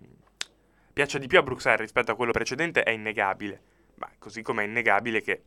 [0.94, 3.62] piaccia di più a Bruxelles rispetto a quello precedente è innegabile.
[3.96, 5.42] Ma così come è innegabile che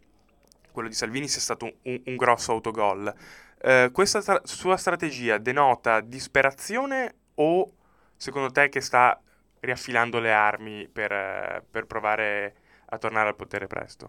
[0.73, 3.13] quello di Salvini sia stato un, un- grosso autogol.
[3.59, 7.73] Eh, questa stra- sua strategia denota disperazione o
[8.17, 9.21] secondo te che sta
[9.61, 12.55] riaffilando le armi per, per provare
[12.87, 14.07] a tornare al potere presto?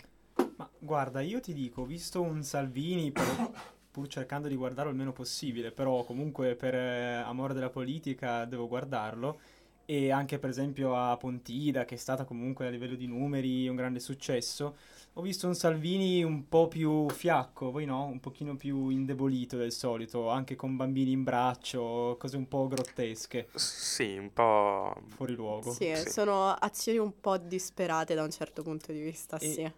[0.57, 3.51] Ma guarda, io ti dico, ho visto un Salvini, però,
[3.95, 8.67] pur cercando di guardarlo il meno possibile, però comunque per eh, amore della politica devo
[8.67, 9.39] guardarlo,
[9.85, 13.75] e anche per esempio a Pontida, che è stata comunque a livello di numeri un
[13.77, 14.75] grande successo,
[15.13, 18.03] ho visto un Salvini un po' più fiacco, voi no?
[18.05, 23.47] Un pochino più indebolito del solito, anche con bambini in braccio, cose un po' grottesche,
[23.55, 24.93] Sì, un po'...
[25.07, 25.71] fuori luogo.
[25.71, 26.09] Sì, Sì.
[26.09, 29.71] sono azioni un po' disperate da un certo punto di vista, E- sì.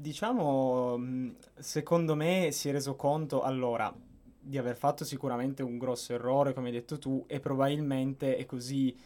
[0.00, 3.92] Diciamo, secondo me si è reso conto allora
[4.40, 8.96] di aver fatto sicuramente un grosso errore, come hai detto tu, e probabilmente è così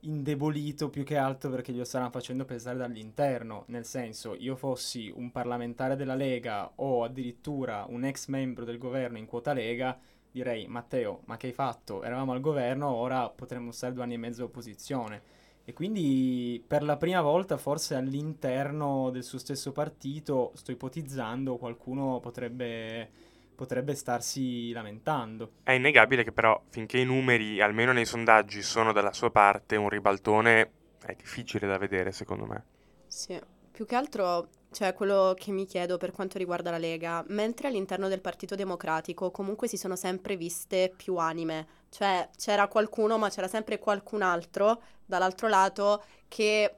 [0.00, 3.64] indebolito più che altro perché glielo staranno facendo pesare dall'interno.
[3.68, 9.16] Nel senso, io fossi un parlamentare della Lega o addirittura un ex membro del governo
[9.16, 9.98] in quota Lega,
[10.30, 12.02] direi Matteo, ma che hai fatto?
[12.02, 15.40] Eravamo al governo, ora potremmo stare due anni e mezzo all'opposizione.
[15.64, 22.18] E quindi per la prima volta forse all'interno del suo stesso partito, sto ipotizzando, qualcuno
[22.20, 23.08] potrebbe,
[23.54, 25.52] potrebbe starsi lamentando.
[25.62, 29.88] È innegabile che però finché i numeri, almeno nei sondaggi, sono dalla sua parte, un
[29.88, 30.70] ribaltone
[31.04, 32.64] è difficile da vedere secondo me.
[33.06, 33.38] Sì,
[33.70, 38.08] più che altro, cioè quello che mi chiedo per quanto riguarda la Lega, mentre all'interno
[38.08, 43.48] del Partito Democratico comunque si sono sempre viste più anime, cioè c'era qualcuno ma c'era
[43.48, 46.76] sempre qualcun altro dall'altro lato che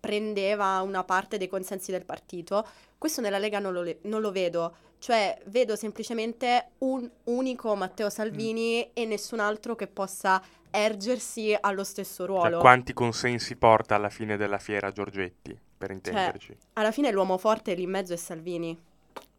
[0.00, 2.66] prendeva una parte dei consensi del partito.
[2.98, 8.10] Questo nella Lega non lo, le- non lo vedo, cioè vedo semplicemente un unico Matteo
[8.10, 12.58] Salvini e nessun altro che possa ergersi allo stesso Cioè, ruolo.
[12.58, 16.56] quanti consensi porta alla fine della fiera Giorgetti, per intenderci?
[16.74, 18.76] Alla fine l'uomo forte lì in mezzo è Salvini.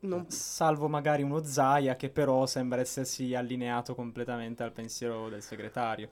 [0.07, 6.09] Non- Salvo magari uno Zaia che però sembra essersi allineato completamente al pensiero del segretario.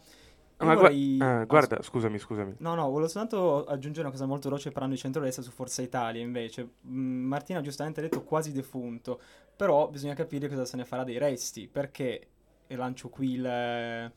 [0.59, 2.55] Io Ma vorrei- ah, ah, guarda, scu- scusami, scusami.
[2.59, 6.21] No, no, volevo soltanto aggiungere una cosa molto veloce parlando di centrodestra su Forza Italia
[6.21, 6.69] invece.
[6.87, 9.19] Mm, Martina giustamente ha detto quasi defunto,
[9.55, 12.27] però bisogna capire cosa se ne farà dei resti, perché,
[12.67, 14.11] e lancio qui il-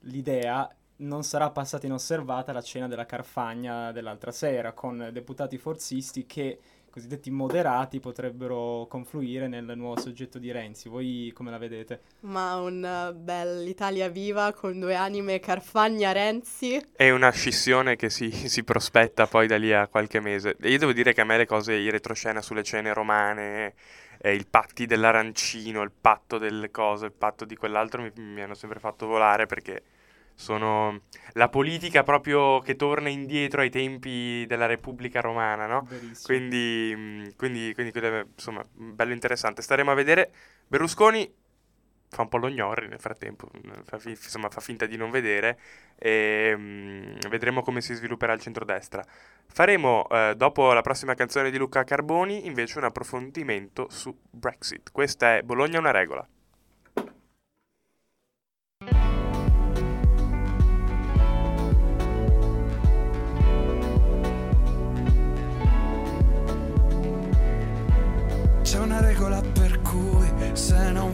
[0.00, 6.58] l'idea, non sarà passata inosservata la cena della Carfagna dell'altra sera con deputati forzisti che,
[6.94, 10.88] cosiddetti moderati, potrebbero confluire nel nuovo soggetto di Renzi.
[10.88, 12.02] Voi come la vedete?
[12.20, 16.80] Ma un eh, bel Italia viva con due anime Carfagna Renzi.
[16.94, 20.56] È una scissione che si, si prospetta poi da lì a qualche mese.
[20.60, 23.74] E io devo dire che a me le cose in retroscena sulle cene romane,
[24.18, 28.54] eh, il patti dell'arancino, il patto delle cose, il patto di quell'altro mi, mi hanno
[28.54, 29.82] sempre fatto volare perché
[30.34, 31.02] sono
[31.34, 35.86] la politica proprio che torna indietro ai tempi della Repubblica Romana, no?
[36.22, 37.92] Quindi, quindi, quindi
[38.34, 39.62] insomma, bello interessante.
[39.62, 40.32] Staremo a vedere.
[40.66, 41.32] Berlusconi
[42.14, 43.48] fa un po' lo gnori nel frattempo,
[43.84, 45.58] fa, insomma, fa finta di non vedere
[45.98, 49.04] e mh, vedremo come si svilupperà il centrodestra.
[49.46, 54.92] Faremo, eh, dopo la prossima canzone di Luca Carboni, invece un approfondimento su Brexit.
[54.92, 56.26] Questa è Bologna una regola.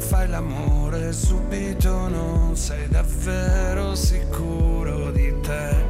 [0.00, 5.84] Fai l'amore subito non sei davvero sicuro di te.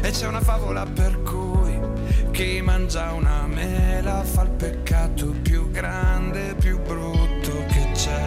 [0.00, 1.78] E c'è una favola per cui
[2.30, 8.24] chi mangia una mela fa il peccato più grande, più brutto che c'è.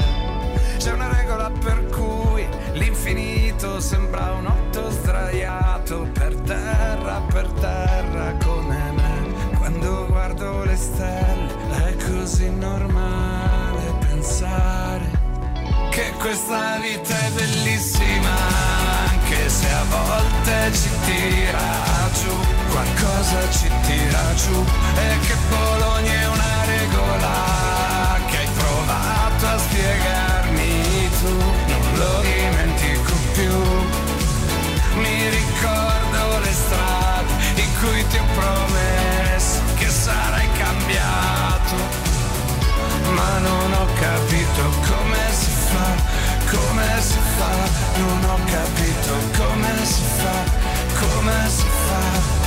[0.78, 8.92] C'è una regola per cui l'infinito sembra un otto sdraiato per terra, per terra come
[8.92, 9.58] me.
[9.58, 15.21] Quando guardo le stelle è così normale pensare
[15.92, 18.34] che questa vita è bellissima,
[19.10, 22.34] anche se a volte ci tira giù,
[22.72, 24.66] qualcosa ci tira giù,
[24.96, 31.38] e che Bologna è una regola che hai provato a spiegarmi tu,
[31.68, 33.56] non lo dimentico più.
[34.96, 41.76] Mi ricordo le strade in cui ti ho promesso che sarai cambiato,
[43.14, 45.90] ma non ho capito come si fa,
[46.52, 47.54] come si fa,
[48.00, 50.38] non ho capito come si fa,
[51.00, 52.40] come si fa.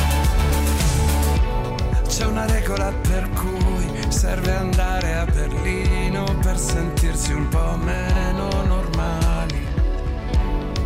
[2.07, 9.67] C'è una regola per cui serve andare a Berlino per sentirsi un po' meno normali.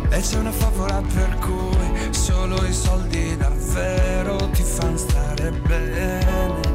[0.09, 6.68] E c'è una favola per cui solo i soldi davvero ti fanno stare bene.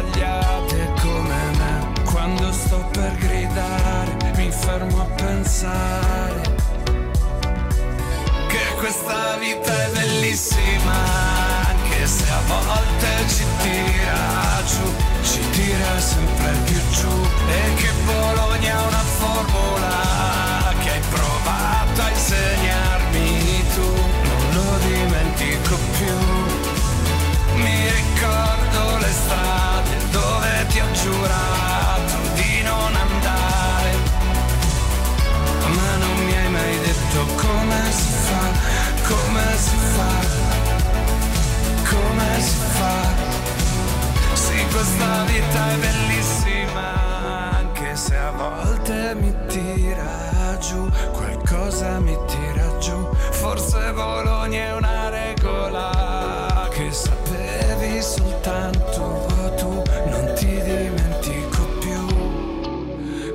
[0.00, 2.02] Sbagliate come me.
[2.04, 6.40] Quando sto per gridare mi fermo a pensare
[8.48, 10.92] che questa vita è bellissima,
[11.68, 18.72] anche se a volte ci tira giù, ci tira sempre più giù e che Bologna
[18.72, 23.94] è una formula che hai provato a insegnarmi tu,
[24.24, 26.39] non lo dimentico più.
[29.12, 33.92] Strade dove ti ho giurato di non andare,
[35.66, 38.44] ma non mi hai mai detto come si fa,
[39.08, 40.12] come si fa,
[41.90, 42.98] come si fa.
[44.34, 52.78] Sì, questa vita è bellissima, anche se a volte mi tira giù, qualcosa mi tira
[52.78, 53.08] giù.
[53.30, 56.92] Forse Bologna è una regola che
[58.02, 62.06] soltanto tu, non ti dimentico più.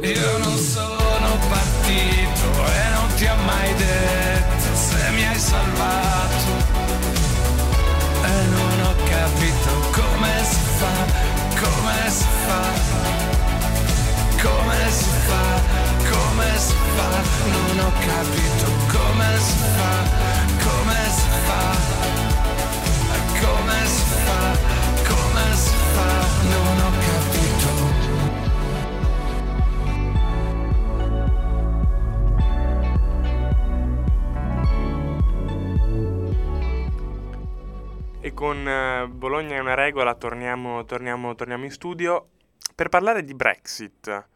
[0.01, 6.51] Io non sono partito e non ti ho mai detto se mi hai salvato.
[8.23, 10.93] E non ho capito come si fa,
[11.61, 12.63] come si fa,
[14.41, 15.45] come si fa,
[16.09, 17.09] come si fa.
[17.51, 18.65] Non ho capito
[18.97, 19.93] come si fa,
[20.63, 22.14] come si fa,
[26.49, 27.69] Non ho capito.
[38.21, 42.29] E con eh, Bologna è una regola torniamo, torniamo- torniamo in studio
[42.73, 44.27] per parlare di Brexit.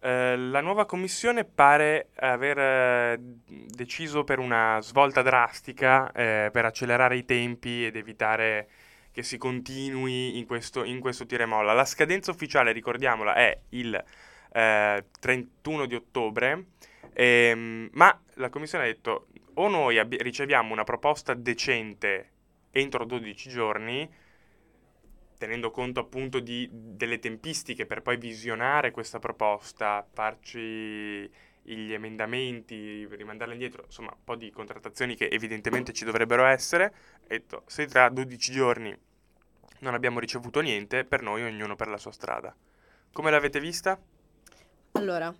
[0.00, 7.16] Eh, la nuova commissione pare aver eh, deciso per una svolta drastica eh, per accelerare
[7.16, 8.68] i tempi ed evitare
[9.16, 11.72] che si continui in questo, in questo tira molla.
[11.72, 14.04] La scadenza ufficiale, ricordiamola, è il
[14.52, 16.66] eh, 31 di ottobre,
[17.14, 22.30] ehm, ma la commissione ha detto o noi abbi- riceviamo una proposta decente
[22.72, 24.06] entro 12 giorni,
[25.38, 31.26] tenendo conto appunto di, delle tempistiche per poi visionare questa proposta, farci
[31.62, 36.92] gli emendamenti, rimandarla indietro, insomma un po' di contrattazioni che evidentemente ci dovrebbero essere.
[37.26, 39.04] Detto, se tra 12 giorni
[39.80, 42.54] non abbiamo ricevuto niente, per noi ognuno per la sua strada.
[43.12, 43.98] Come l'avete vista?
[44.92, 45.34] Allora,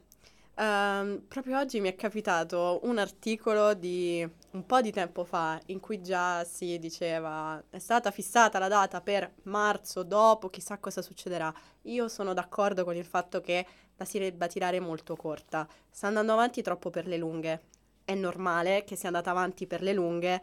[0.55, 5.81] ehm, proprio oggi mi è capitato un articolo di un po' di tempo fa in
[5.81, 11.53] cui già si diceva è stata fissata la data per marzo, dopo, chissà cosa succederà.
[11.83, 13.67] Io sono d'accordo con il fatto che
[13.97, 15.69] la si debba tirare molto corta.
[15.91, 17.63] Sta andando avanti troppo per le lunghe.
[18.05, 20.43] È normale che sia andata avanti per le lunghe,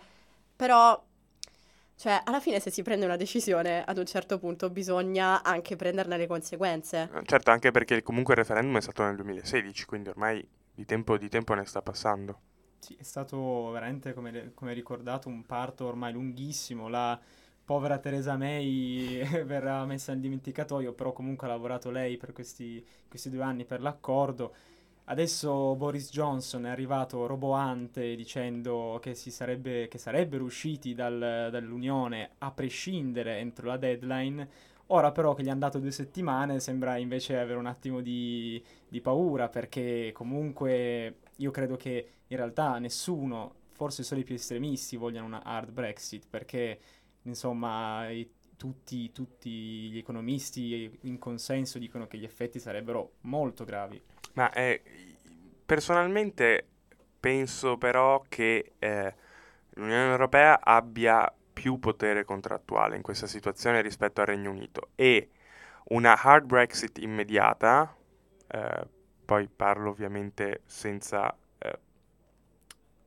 [0.56, 1.02] però
[1.96, 6.18] cioè, alla fine se si prende una decisione, ad un certo punto bisogna anche prenderne
[6.18, 7.12] le conseguenze.
[7.14, 11.18] Eh, Certo, anche perché comunque il referendum è stato nel 2016, quindi ormai di tempo,
[11.18, 12.41] di tempo ne sta passando.
[12.78, 16.89] Sì, è stato veramente, come, come ricordato, un parto ormai lunghissimo.
[16.89, 17.18] La
[17.64, 23.30] povera Theresa May verrà messa nel dimenticatoio, però comunque ha lavorato lei per questi, questi
[23.30, 24.54] due anni per l'accordo.
[25.06, 32.51] Adesso Boris Johnson è arrivato roboante dicendo che, sarebbe, che sarebbero usciti dal- dall'Unione a
[32.51, 34.47] prescindere entro la deadline.
[34.88, 39.01] Ora però che gli hanno dato due settimane sembra invece avere un attimo di, di
[39.01, 45.26] paura perché comunque io credo che in realtà nessuno, forse solo i più estremisti, vogliono
[45.26, 46.80] una hard Brexit perché
[47.24, 54.01] insomma i- tutti, tutti gli economisti in consenso dicono che gli effetti sarebbero molto gravi.
[54.34, 54.82] Ma eh,
[55.66, 56.68] personalmente
[57.20, 59.16] penso però che eh,
[59.72, 65.30] l'Unione Europea abbia più potere contrattuale in questa situazione rispetto al Regno Unito e
[65.86, 67.95] una hard Brexit immediata,
[68.47, 68.88] eh,
[69.26, 71.80] poi parlo ovviamente senza eh,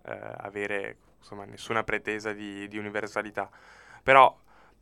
[0.02, 3.50] eh, avere insomma, nessuna pretesa di, di universalità,
[4.02, 4.34] però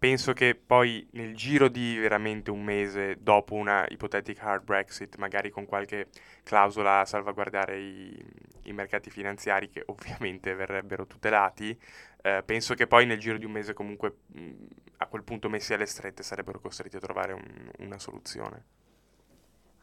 [0.04, 5.48] penso che poi nel giro di veramente un mese dopo una ipotetica hard Brexit, magari
[5.48, 6.08] con qualche
[6.42, 8.24] clausola a salvaguardare i,
[8.64, 11.74] i mercati finanziari che ovviamente verrebbero tutelati,
[12.20, 14.50] eh, penso che poi nel giro di un mese comunque mh,
[14.98, 18.83] a quel punto messi alle strette sarebbero costretti a trovare un- una soluzione.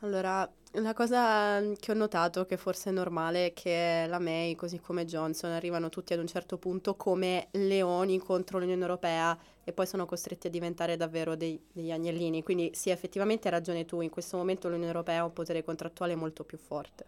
[0.03, 4.79] Allora, la cosa che ho notato che forse è normale è che la May, così
[4.79, 9.85] come Johnson, arrivano tutti ad un certo punto come leoni contro l'Unione Europea e poi
[9.85, 12.41] sono costretti a diventare davvero dei- degli agnellini.
[12.41, 16.15] Quindi sì, effettivamente hai ragione tu, in questo momento l'Unione Europea ha un potere contrattuale
[16.15, 17.05] molto più forte.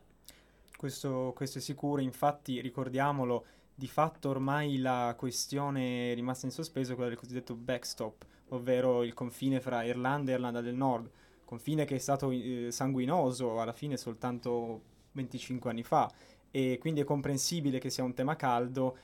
[0.78, 6.96] Questo, questo è sicuro, infatti ricordiamolo, di fatto ormai la questione rimasta in sospeso è
[6.96, 11.10] quella del cosiddetto backstop, ovvero il confine fra Irlanda e Irlanda del Nord,
[11.46, 14.82] confine che è stato eh, sanguinoso alla fine soltanto
[15.14, 16.12] 25 anni fa
[16.52, 18.98] e quindi è comprensibile che sia un tema caldo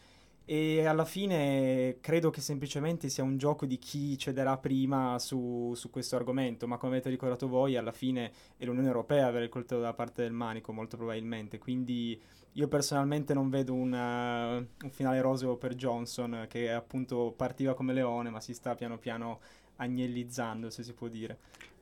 [0.52, 5.92] e alla fine credo che semplicemente sia un gioco di chi cederà prima su, su
[5.92, 9.82] questo argomento, ma come avete ricordato voi, alla fine è l'Unione Europea avere il coltello
[9.82, 11.60] dalla parte del manico, molto probabilmente.
[11.60, 12.20] Quindi
[12.54, 17.94] io personalmente non vedo un, eh, un finale roseo per Johnson, che appunto partiva come
[17.94, 19.42] leone, ma si sta piano piano
[19.76, 21.38] agnellizzando, se si può dire.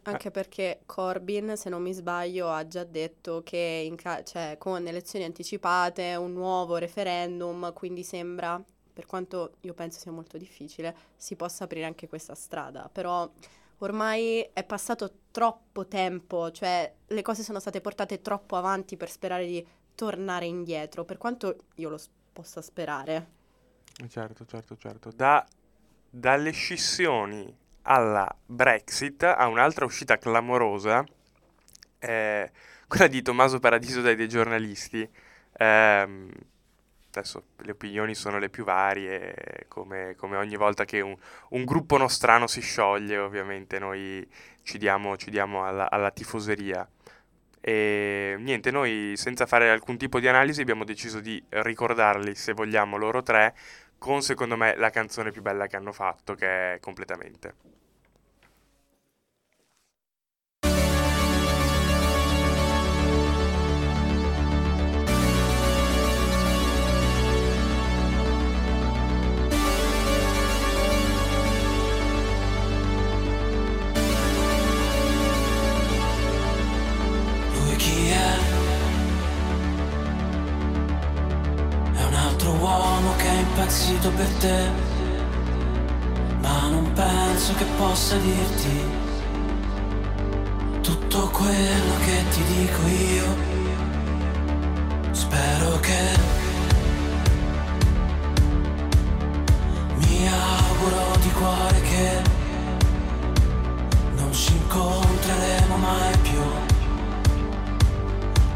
[0.07, 4.87] Anche perché Corbyn, se non mi sbaglio, ha già detto che in ca- cioè, con
[4.87, 8.61] elezioni anticipate, un nuovo referendum, quindi sembra,
[8.93, 12.89] per quanto io penso sia molto difficile, si possa aprire anche questa strada.
[12.91, 13.29] Però
[13.79, 19.45] ormai è passato troppo tempo, cioè le cose sono state portate troppo avanti per sperare
[19.45, 23.35] di tornare indietro, per quanto io lo s- possa sperare.
[24.09, 25.11] Certo, certo, certo.
[25.11, 25.45] Da-
[26.09, 27.55] dalle scissioni
[27.87, 31.05] alla Brexit a un'altra uscita clamorosa,
[31.99, 32.51] eh,
[32.87, 35.09] quella di Tommaso Paradiso dai dei giornalisti.
[35.57, 36.29] Ehm,
[37.09, 41.15] adesso le opinioni sono le più varie, come, come ogni volta che un,
[41.49, 44.27] un gruppo nostrano si scioglie, ovviamente noi
[44.63, 46.87] ci diamo, ci diamo alla, alla tifoseria.
[47.59, 52.97] E niente, noi senza fare alcun tipo di analisi abbiamo deciso di ricordarli, se vogliamo,
[52.97, 53.55] loro tre,
[53.97, 57.76] con secondo me la canzone più bella che hanno fatto, che è completamente.
[78.05, 78.37] È?
[81.93, 84.69] È un altro uomo che è impazzito per te,
[86.41, 88.81] ma non penso che possa dirti
[90.81, 93.35] tutto quello che ti dico io.
[95.11, 96.15] Spero che
[99.95, 102.21] mi auguro di cuore che
[104.15, 106.66] non ci incontreremo mai più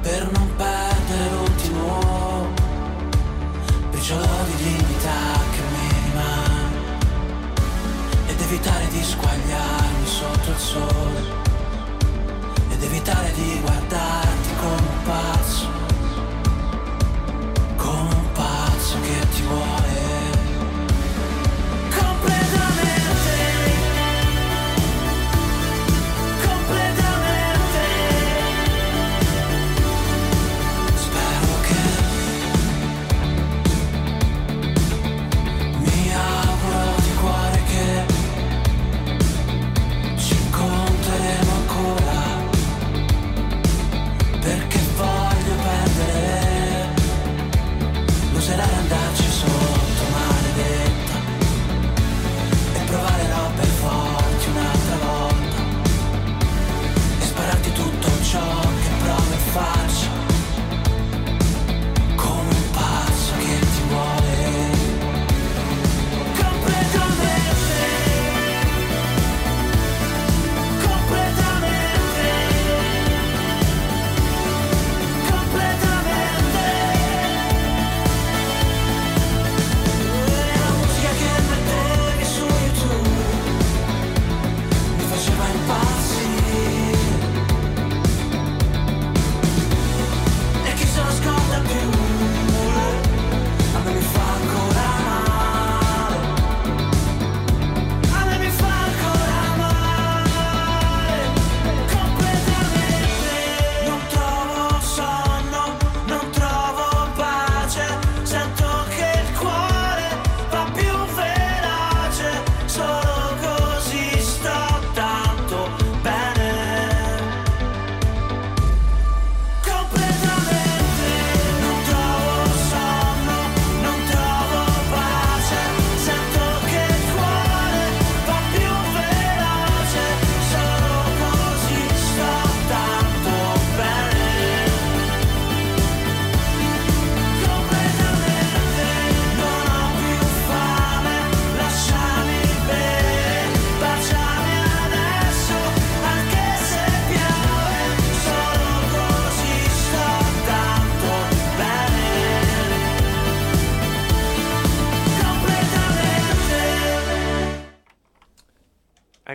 [0.01, 2.49] per non perdere l'ultimo
[3.91, 6.79] briciolo di dignità che mi rimane.
[8.27, 11.21] Ed evitare di squagliarmi sotto il sole.
[12.69, 15.69] Ed evitare di guardarti come un pazzo.
[17.75, 19.80] Come un pazzo che ti vuole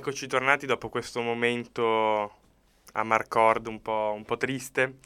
[0.08, 2.32] Eccoci tornati dopo questo momento
[2.92, 4.98] a Marcord un po', un po' triste.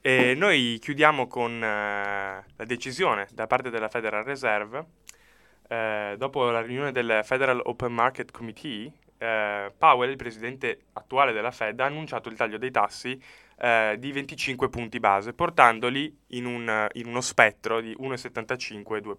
[0.00, 4.84] E noi chiudiamo con eh, la decisione da parte della Federal Reserve.
[5.68, 11.52] Eh, dopo la riunione del Federal Open Market Committee, eh, Powell, il presidente attuale della
[11.52, 13.22] Fed, ha annunciato il taglio dei tassi
[13.60, 19.16] di 25 punti base, portandoli in, un, in uno spettro di 1,75 e 2,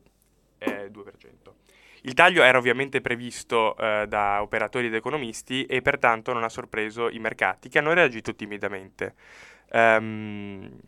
[0.57, 1.60] eh, 2%.
[2.01, 7.09] Il taglio era ovviamente previsto eh, da operatori ed economisti e pertanto non ha sorpreso
[7.09, 9.13] i mercati che hanno reagito timidamente.
[9.71, 10.79] Um,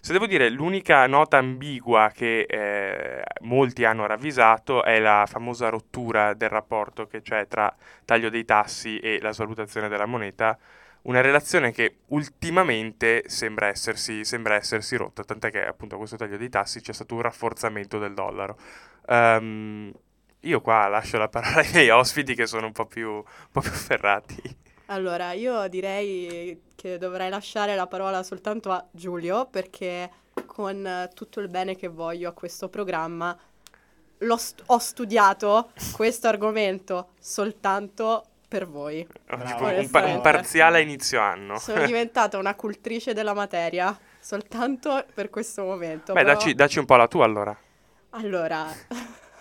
[0.00, 6.34] se devo dire, l'unica nota ambigua che eh, molti hanno ravvisato è la famosa rottura
[6.34, 7.72] del rapporto che c'è tra
[8.04, 10.58] taglio dei tassi e la svalutazione della moneta,
[11.02, 16.36] una relazione che ultimamente sembra essersi, sembra essersi rotta, tant'è che appunto a questo taglio
[16.36, 18.58] dei tassi c'è stato un rafforzamento del dollaro.
[19.06, 19.92] Um,
[20.42, 23.60] io qua lascio la parola ai miei ospiti che sono un po' più, un po
[23.60, 24.56] più ferrati.
[24.86, 30.10] Allora, io direi che dovrei lasciare la parola soltanto a Giulio perché
[30.46, 33.36] con tutto il bene che voglio a questo programma
[34.36, 39.06] st- ho studiato questo argomento soltanto per voi.
[39.26, 41.58] Tipo un, pa- un parziale a inizio anno.
[41.58, 46.12] Sono diventata una cultrice della materia soltanto per questo momento.
[46.12, 46.34] Beh, però...
[46.34, 47.56] dacci, dacci un po' la tua allora.
[48.10, 48.66] Allora,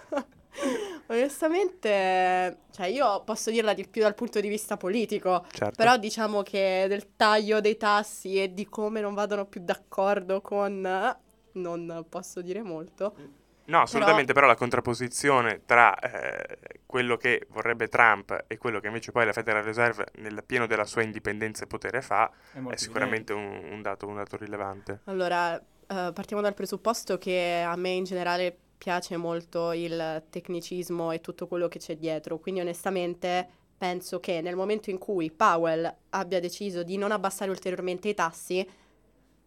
[1.07, 5.75] Onestamente, cioè io posso dirla di più dal punto di vista politico, Certo.
[5.75, 11.17] però diciamo che del taglio dei tassi e di come non vadano più d'accordo con...
[11.53, 13.39] non posso dire molto.
[13.65, 19.11] No, assolutamente, però, la contrapposizione tra eh, quello che vorrebbe Trump e quello che invece
[19.11, 23.31] poi la Federal Reserve nel pieno della sua indipendenza e potere fa È è, sicuramente
[23.31, 25.01] un, un dato, un dato rilevante.
[25.05, 31.21] Allora, eh, partiamo dal presupposto che a me in generale piace molto il tecnicismo e
[31.21, 36.39] tutto quello che c'è dietro, quindi onestamente penso che nel momento in cui Powell abbia
[36.39, 38.67] deciso di non abbassare ulteriormente i tassi,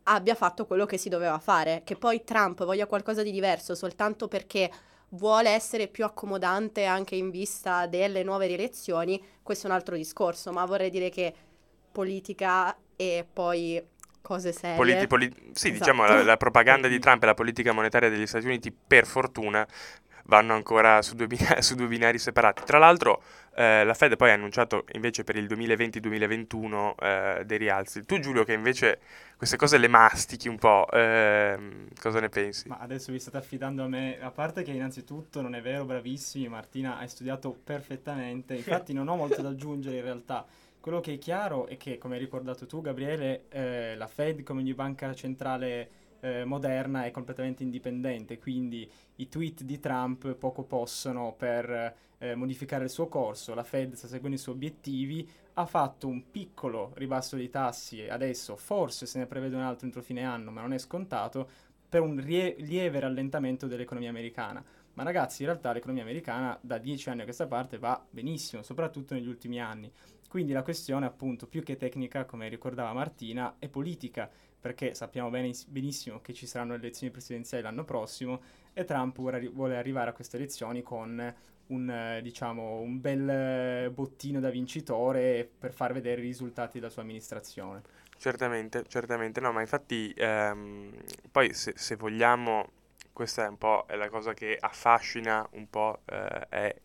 [0.04, 4.28] abbia fatto quello che si doveva fare, che poi Trump voglia qualcosa di diverso soltanto
[4.28, 4.70] perché
[5.08, 10.52] vuole essere più accomodante anche in vista delle nuove rielezioni, questo è un altro discorso,
[10.52, 11.34] ma vorrei dire che
[11.90, 13.84] politica e poi
[14.24, 14.78] cose serie.
[14.78, 15.70] Politi- poli- sì, Esatto.
[15.72, 19.66] diciamo la, la propaganda di Trump e la politica monetaria degli Stati Uniti, per fortuna,
[20.24, 22.62] vanno ancora su due, bina- su due binari separati.
[22.64, 23.22] Tra l'altro,
[23.54, 28.06] eh, la Fed poi ha annunciato invece per il 2020-2021 eh, dei rialzi.
[28.06, 28.98] Tu, Giulio, che invece
[29.36, 32.66] queste cose le mastichi un po', ehm, cosa ne pensi?
[32.68, 36.48] Ma adesso vi state affidando a me, a parte che innanzitutto non è vero, bravissimi,
[36.48, 40.46] Martina hai studiato perfettamente, infatti non ho molto da aggiungere in realtà.
[40.84, 44.60] Quello che è chiaro è che, come hai ricordato tu, Gabriele, eh, la Fed come
[44.60, 45.88] ogni banca centrale
[46.20, 52.84] eh, moderna è completamente indipendente, quindi i tweet di Trump poco possono per eh, modificare
[52.84, 57.36] il suo corso, la Fed sta seguendo i suoi obiettivi, ha fatto un piccolo ribasso
[57.36, 60.78] dei tassi adesso forse se ne prevede un altro entro fine anno, ma non è
[60.78, 61.48] scontato,
[61.88, 64.62] per un rie- lieve rallentamento dell'economia americana.
[64.94, 69.14] Ma ragazzi, in realtà l'economia americana da dieci anni a questa parte va benissimo, soprattutto
[69.14, 69.90] negli ultimi anni.
[70.28, 74.30] Quindi la questione, appunto, più che tecnica, come ricordava Martina, è politica,
[74.60, 78.40] perché sappiamo bene- benissimo che ci saranno le elezioni presidenziali l'anno prossimo
[78.72, 81.34] e Trump vuole, arri- vuole arrivare a queste elezioni con
[81.66, 87.82] un, diciamo, un bel bottino da vincitore per far vedere i risultati della sua amministrazione.
[88.16, 90.90] Certamente, certamente, no, ma infatti ehm,
[91.30, 92.70] poi se, se vogliamo,
[93.14, 96.76] questa è un po' è la cosa che affascina un po', eh, è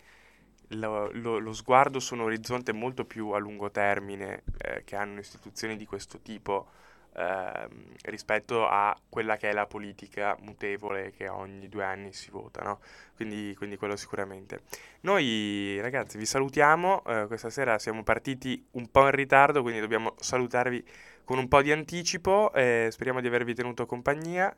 [0.73, 5.19] lo, lo- lo sguardo su un orizzonte molto più a lungo termine eh, che hanno
[5.19, 6.67] istituzioni di questo tipo
[7.15, 12.61] ehm, rispetto a quella che è la politica mutevole che ogni due anni si vota,
[12.63, 12.79] no?
[13.15, 14.61] Quindi, quindi quello sicuramente.
[15.01, 20.15] Noi ragazzi vi salutiamo, eh, questa sera siamo partiti un po' in ritardo, quindi dobbiamo
[20.19, 20.83] salutarvi
[21.23, 24.55] con un po' di anticipo, eh, speriamo di avervi tenuto compagnia.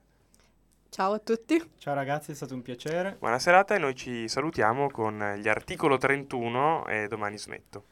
[0.93, 1.57] Ciao a tutti.
[1.77, 3.15] Ciao ragazzi, è stato un piacere.
[3.17, 7.85] Buona serata e noi ci salutiamo con gli articolo 31 e domani smetto.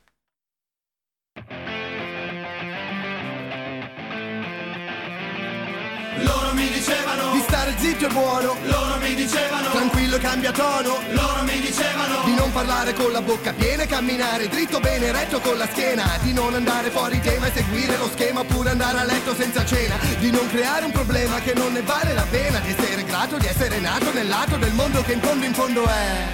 [6.24, 8.56] Loro mi dicevano di stare zitto è buono.
[8.66, 11.00] Loro mi dicevano tranquillo e cambia tono.
[11.12, 15.40] Loro mi dicevano di non parlare con la bocca piena e camminare dritto bene retto
[15.40, 16.18] con la schiena.
[16.22, 19.98] Di non andare fuori tema e seguire lo schema oppure andare a letto senza cena.
[20.20, 22.60] Di non creare un problema che non ne vale la pena.
[22.60, 25.86] Di essere grato di essere nato nel lato del mondo che in fondo in fondo
[25.86, 26.26] è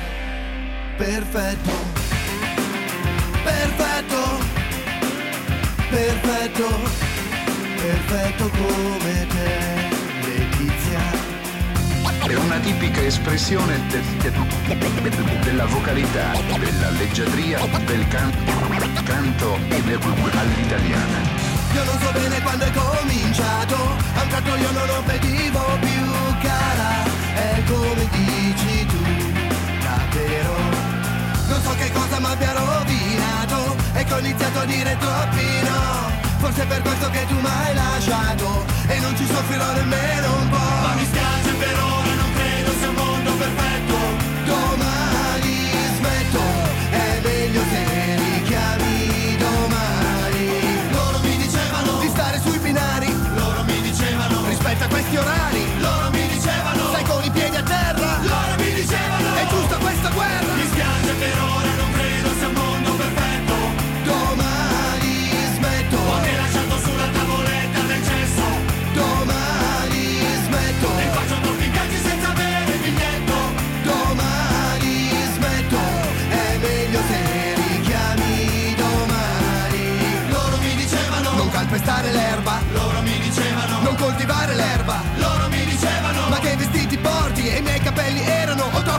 [0.97, 1.71] perfetto.
[3.43, 4.53] Perfetto.
[5.89, 7.05] Perfetto
[7.85, 9.74] perfetto come te.
[12.27, 18.33] È una tipica espressione de- de- della vocalità, della leggiadria, del can-
[19.03, 21.19] canto all'italiana.
[21.73, 23.75] Io non so bene quando è cominciato
[24.15, 26.05] A un tratto io non lo vedivo più
[26.41, 27.03] cara.
[27.35, 29.01] È come dici tu,
[29.83, 30.55] davvero?
[31.47, 36.11] Non so che cosa mi abbia rovinato E che ho iniziato a dire troppi no.
[36.39, 40.49] Forse è per questo che tu mi hai lasciato E non ci soffrirò nemmeno un
[40.49, 41.75] po' Ma mi spiace per
[55.17, 55.63] orari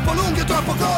[0.07, 0.95] troppo lunghi o troppo corti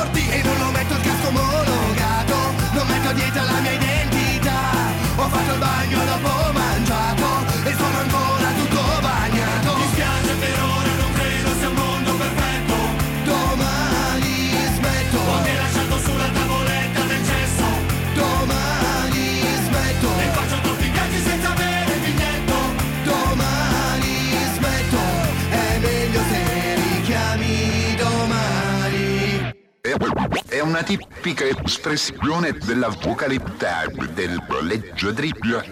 [30.78, 35.64] una tipica espressione della vocalità, del leggiadria,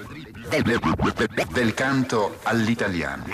[0.48, 0.80] del,
[1.52, 3.24] del canto all'italiana.